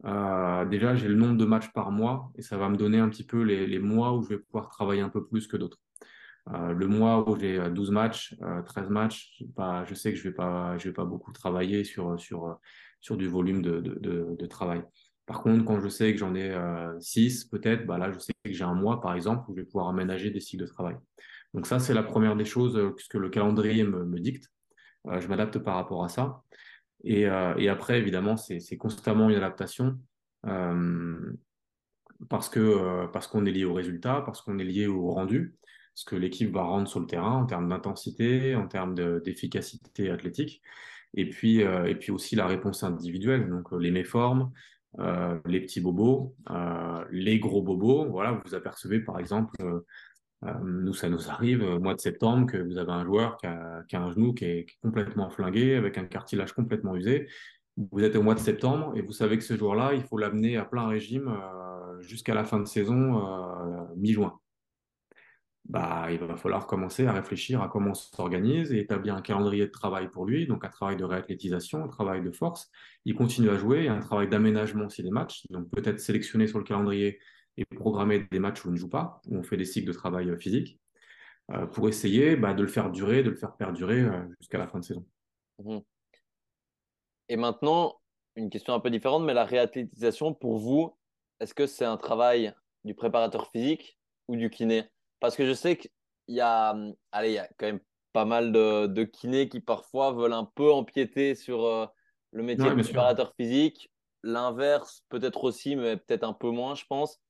[0.05, 3.09] euh, déjà, j'ai le nombre de matchs par mois et ça va me donner un
[3.09, 5.79] petit peu les, mois où je vais pouvoir travailler un peu plus que d'autres.
[6.51, 8.35] Euh, le mois où j'ai 12 matchs,
[8.65, 9.43] 13 matchs,
[9.85, 10.35] je sais que je vais
[10.83, 12.57] vais pas beaucoup travailler sur, sur,
[12.99, 14.83] sur du volume de, de, de, travail.
[15.27, 16.55] Par contre, quand je sais que j'en ai
[16.99, 19.65] 6, peut-être, bah là, je sais que j'ai un mois, par exemple, où je vais
[19.65, 20.95] pouvoir aménager des cycles de travail.
[21.53, 24.49] Donc ça, c'est la première des choses que le calendrier me, me dicte.
[25.05, 26.41] je m'adapte par rapport à ça.
[27.05, 29.97] Euh, et, après, évidemment, c'est constamment une adaptation
[30.45, 31.33] euh,
[32.57, 35.55] euh, parce qu'on est lié au résultat, parce qu'on est lié au rendu,
[35.95, 40.61] ce que l'équipe va rendre sur le terrain en termes d'intensité, en termes d'efficacité athlétique,
[41.13, 44.51] et puis et puis aussi la réponse individuelle, donc les méformes,
[44.97, 46.35] les petits bobos,
[47.11, 48.09] les gros bobos.
[48.09, 49.85] Voilà, vous apercevez par exemple euh,
[50.63, 53.83] nous, ça nous arrive au mois de septembre que vous avez un joueur qui a,
[53.93, 57.27] un genou qui est, complètement flingué, avec un cartilage complètement usé.
[57.77, 60.57] Vous êtes au mois de septembre et vous savez que ce jour-là, il faut l'amener
[60.57, 64.39] à plein régime euh, jusqu'à la fin de saison, euh, mi-juin.
[65.65, 69.67] Bah, il va falloir commencer à réfléchir à comment on s'organise et établir un calendrier
[69.67, 72.69] de travail pour lui, donc un travail de réathlétisation, un travail de force.
[73.05, 76.65] Il continue à jouer, un travail d'aménagement aussi des matchs, donc peut-être sélectionner sur le
[76.65, 77.19] calendrier
[77.57, 79.93] et programmer des matchs où on ne joue pas, où on fait des cycles de
[79.93, 80.79] travail euh, physique,
[81.51, 84.67] euh, pour essayer bah, de le faire durer, de le faire perdurer euh, jusqu'à la
[84.67, 85.05] fin de saison.
[85.59, 85.79] Mmh
[87.29, 88.01] et maintenant,
[88.35, 90.97] une question un peu différente, mais la réathlétisation, pour vous,
[91.39, 93.97] est-ce que c'est un travail du préparateur physique
[94.27, 94.83] ou du kiné?
[95.21, 95.91] Parce que je sais qu'il
[96.27, 97.79] y a, hum, allez, il y a quand même
[98.11, 101.89] pas mal de, de kinés qui parfois veulent un peu empiéter sur
[102.31, 103.89] le métier de préparateur physique.
[104.23, 107.21] L'inverse, peut-être aussi, mais peut-être un peu moins, je pense.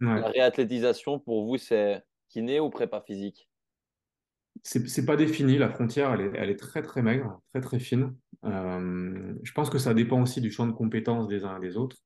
[0.00, 3.48] La réathlétisation, pour vous, c'est kiné ou prépa physique?
[4.62, 8.16] C'est pas défini, la frontière, elle est, elle est, très très maigre, très très fine.
[8.44, 11.76] Euh, je pense que ça dépend aussi du champ de compétences des uns et des
[11.76, 11.96] autres.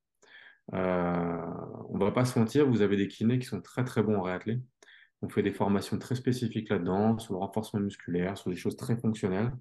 [0.74, 1.46] Euh,
[1.88, 4.22] on va pas se mentir, vous avez des kinés qui sont très très bons en
[4.22, 4.60] réathlé.
[5.22, 8.96] On fait des formations très spécifiques là-dedans, sur le renforcement musculaire, sur des choses très
[8.96, 9.52] fonctionnelles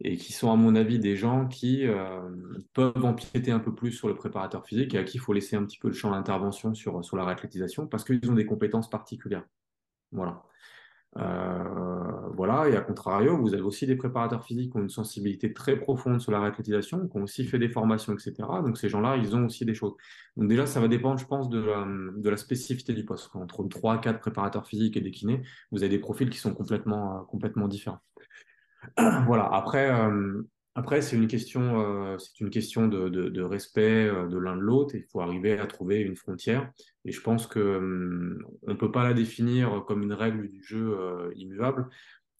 [0.00, 2.20] et qui sont, à mon avis, des gens qui euh,
[2.74, 5.56] peuvent empiéter un peu plus sur le préparateur physique et à qui il faut laisser
[5.56, 8.90] un petit peu le champ d'intervention sur, sur la réathlétisation parce qu'ils ont des compétences
[8.90, 9.44] particulières.
[10.12, 10.42] Voilà.
[11.18, 15.54] Euh, voilà, et à contrario, vous avez aussi des préparateurs physiques qui ont une sensibilité
[15.54, 18.34] très profonde sur la réathlétisation, qui ont aussi fait des formations, etc.
[18.62, 19.94] Donc ces gens-là, ils ont aussi des choses.
[20.36, 23.30] Donc déjà, ça va dépendre, je pense, de la, spécificité du poste.
[23.34, 25.42] Entre 3 4 préparateurs physiques et des kinés,
[25.72, 28.00] vous avez des profils qui sont complètement, complètement différents.
[29.26, 29.48] voilà.
[29.52, 30.42] Après, euh,
[30.74, 34.94] après c'est une question, euh, c'est une question de, respect euh, de l'un de l'autre.
[34.94, 36.70] Il faut arriver à trouver une frontière.
[37.04, 41.32] Et je pense que hum, ne peut pas la définir comme une règle du jeu
[41.36, 41.88] immuable.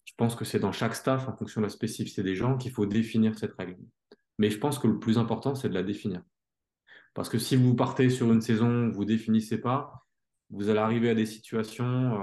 [0.05, 2.71] Je pense que c'est dans chaque staff, en fonction de la spécificité des gens, qu'il
[2.71, 3.77] faut définir cette règle.
[4.39, 6.21] Mais je pense que le plus important, c'est de la définir.
[7.13, 10.05] Parce que si vous partez sur une saison, vous définissez pas,
[10.49, 12.21] vous allez arriver à des situations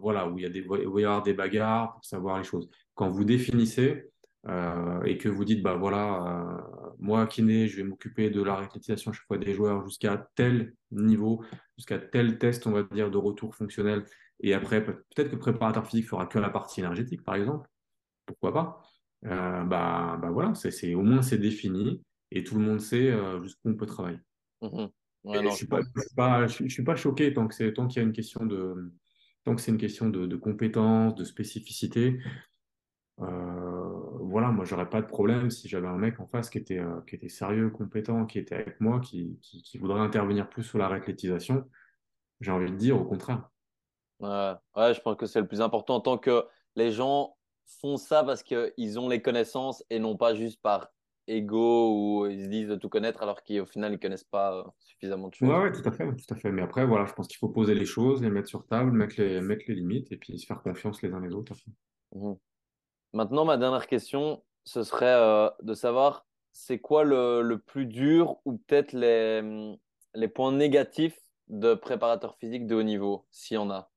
[0.00, 2.36] voilà, où il, y a des, où il va y avoir des bagarres pour savoir
[2.36, 4.10] les choses quand vous définissez
[4.48, 8.56] euh, et que vous dites, bah voilà, euh, moi, kiné, je vais m'occuper de la
[8.56, 11.44] réathlétisation à chaque fois des joueurs jusqu'à tel niveau,
[11.76, 14.04] jusqu'à tel test, on va dire, de retour fonctionnel.
[14.40, 17.68] Et après, peut-être que le préparateur physique fera que la partie énergétique, par exemple.
[18.26, 18.82] Pourquoi pas?
[19.24, 23.12] Euh, bah, bah voilà, c'est, au moins c'est défini et tout le monde sait
[23.42, 24.18] jusqu'où on peut travailler.
[24.60, 24.86] Mmh
[25.24, 25.80] je ne suis, pas,
[26.46, 28.92] je, suis pas choqué tant, que c'est, tant qu'il y a une question de,
[29.44, 32.18] tant que c'est une question de, de compétences, de spécificité.
[33.22, 36.78] Euh, voilà, moi, j'aurais pas de problème si j'avais un mec en face qui était,
[36.78, 40.78] euh, qui était sérieux, compétent, qui était avec moi, qui, qui, voudrait intervenir plus sur
[40.78, 41.64] la réathlétisation.
[42.40, 43.48] J'ai envie de dire au contraire.
[44.20, 46.00] Ouais, ouais je pense que c'est le plus important.
[46.00, 46.44] Tant que
[46.76, 47.36] les gens
[47.80, 50.88] font ça parce qu'ils ont les connaissances et non pas juste par
[51.28, 54.64] ego ou ils se disent de tout connaître alors qu'au final ils connaissent pas euh,
[54.80, 55.48] suffisamment de choses.
[55.48, 56.50] Ouais, ouais, tout à fait, tout à fait.
[56.50, 59.20] Mais après, voilà, je pense qu'il faut poser les choses, les mettre sur table, mettre
[59.20, 61.54] les, mettre les limites et puis se faire confiance les uns les autres.
[62.14, 62.32] Mmh.
[63.14, 68.56] Maintenant, ma dernière question, ce serait euh, de savoir c'est quoi le, plus dur ou
[68.56, 69.76] peut-être les,
[70.14, 73.90] les points négatifs de préparateur physique de haut niveau, s'il y en a?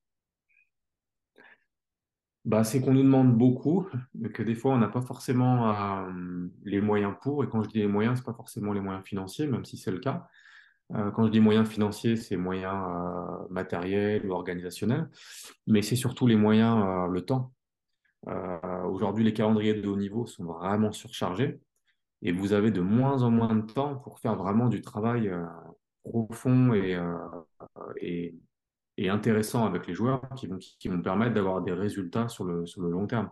[2.44, 6.46] Bah, c'est qu'on nous demande beaucoup, mais que des fois, on n'a pas forcément euh,
[6.64, 7.42] les moyens pour.
[7.42, 9.76] Et quand je dis les moyens, ce n'est pas forcément les moyens financiers, même si
[9.76, 10.28] c'est le cas.
[10.94, 12.76] Euh, quand je dis moyens financiers, c'est moyens
[13.50, 15.10] matériels ou organisationnels,
[15.66, 17.52] mais c'est surtout les moyens, le temps.
[18.28, 21.60] Euh, aujourd'hui, les calendriers de haut niveau sont vraiment surchargés
[22.22, 25.44] et vous avez de moins en moins de temps pour faire vraiment du travail euh,
[26.04, 27.14] profond et, euh,
[28.00, 28.34] et,
[29.08, 32.82] intéressant avec les joueurs qui vont, qui vont permettre d'avoir des résultats sur le, sur
[32.82, 33.30] le long terme.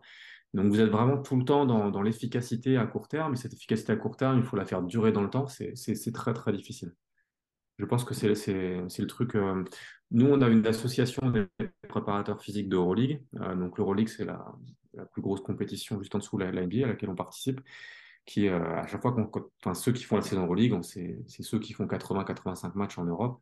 [0.53, 3.55] Donc vous êtes vraiment tout le temps dans, dans l'efficacité à court terme, et cette
[3.55, 6.53] efficacité à court terme, il faut la faire durer dans le temps, c'est très très
[6.53, 6.95] difficile.
[7.79, 9.35] Je pense que c'est le truc.
[10.15, 11.47] Nous, on a une association des
[11.89, 13.21] préparateurs physiques de Euroleague.
[13.41, 14.45] Euh, donc, l'Euroleague, c'est la,
[14.97, 17.61] la plus grosse compétition juste en dessous de la, NBA à laquelle on participe.
[18.27, 19.31] Qui, euh, à chaque fois qu'on,
[19.61, 23.05] enfin, ceux qui font la saison Euroleague, c'est c'est ceux qui font 80-85 matchs en
[23.05, 23.41] Europe.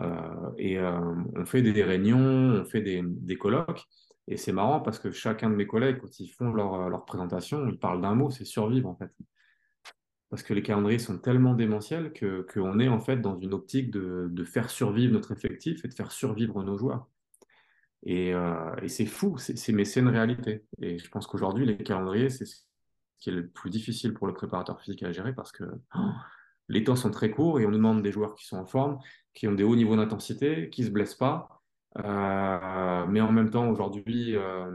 [0.00, 0.98] Euh, et euh,
[1.36, 3.84] on fait des réunions, on fait des, des colloques.
[4.26, 7.68] Et c'est marrant parce que chacun de mes collègues, quand ils font leur, leur présentation,
[7.68, 9.10] ils parlent d'un mot, c'est survivre en fait
[10.34, 13.92] parce que les calendriers sont tellement démentiels que qu'on est en fait dans une optique
[13.92, 17.06] de, de faire survivre notre effectif et de faire survivre nos joueurs.
[18.04, 20.64] Et, euh, et c'est fou, c'est- mais c'est une réalité.
[20.80, 22.62] Et je pense qu'aujourd'hui, les calendriers, c'est ce
[23.18, 25.64] qui est le plus difficile pour le préparateur physique à gérer parce que
[25.96, 25.98] oh,
[26.68, 28.98] les temps sont très courts et on nous demande des joueurs qui sont en forme,
[29.34, 31.48] qui ont des hauts niveaux d'intensité, qui ne se blessent pas.
[31.98, 34.66] Euh, mais en même temps, aujourd'hui, euh,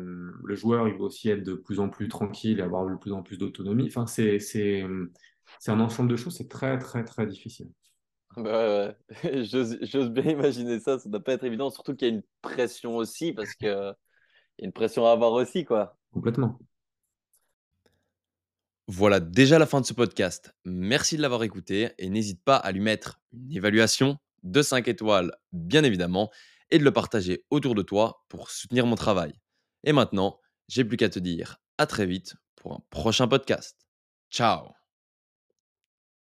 [0.44, 3.12] le joueur, il veut aussi être de plus en plus tranquille et avoir de plus
[3.12, 3.88] en plus d'autonomie.
[3.88, 4.86] Enfin, c'est, c'est,
[5.60, 7.70] c'est un ensemble de choses, c'est très, très, très difficile.
[8.38, 12.12] Bah, ouais, j'ose j'ose bien imaginer ça, ça doit pas être évident, surtout qu'il y
[12.12, 13.94] a une pression aussi, parce que
[14.58, 15.98] il y a une pression à avoir aussi, quoi.
[16.12, 16.60] Complètement.
[18.88, 20.54] Voilà déjà la fin de ce podcast.
[20.66, 25.32] Merci de l'avoir écouté et n'hésite pas à lui mettre une évaluation de 5 étoiles,
[25.52, 26.32] bien évidemment,
[26.72, 29.34] et de le partager autour de toi pour soutenir mon travail.
[29.84, 33.78] Et maintenant, j'ai plus qu'à te dire à très vite pour un prochain podcast.
[34.32, 34.79] Ciao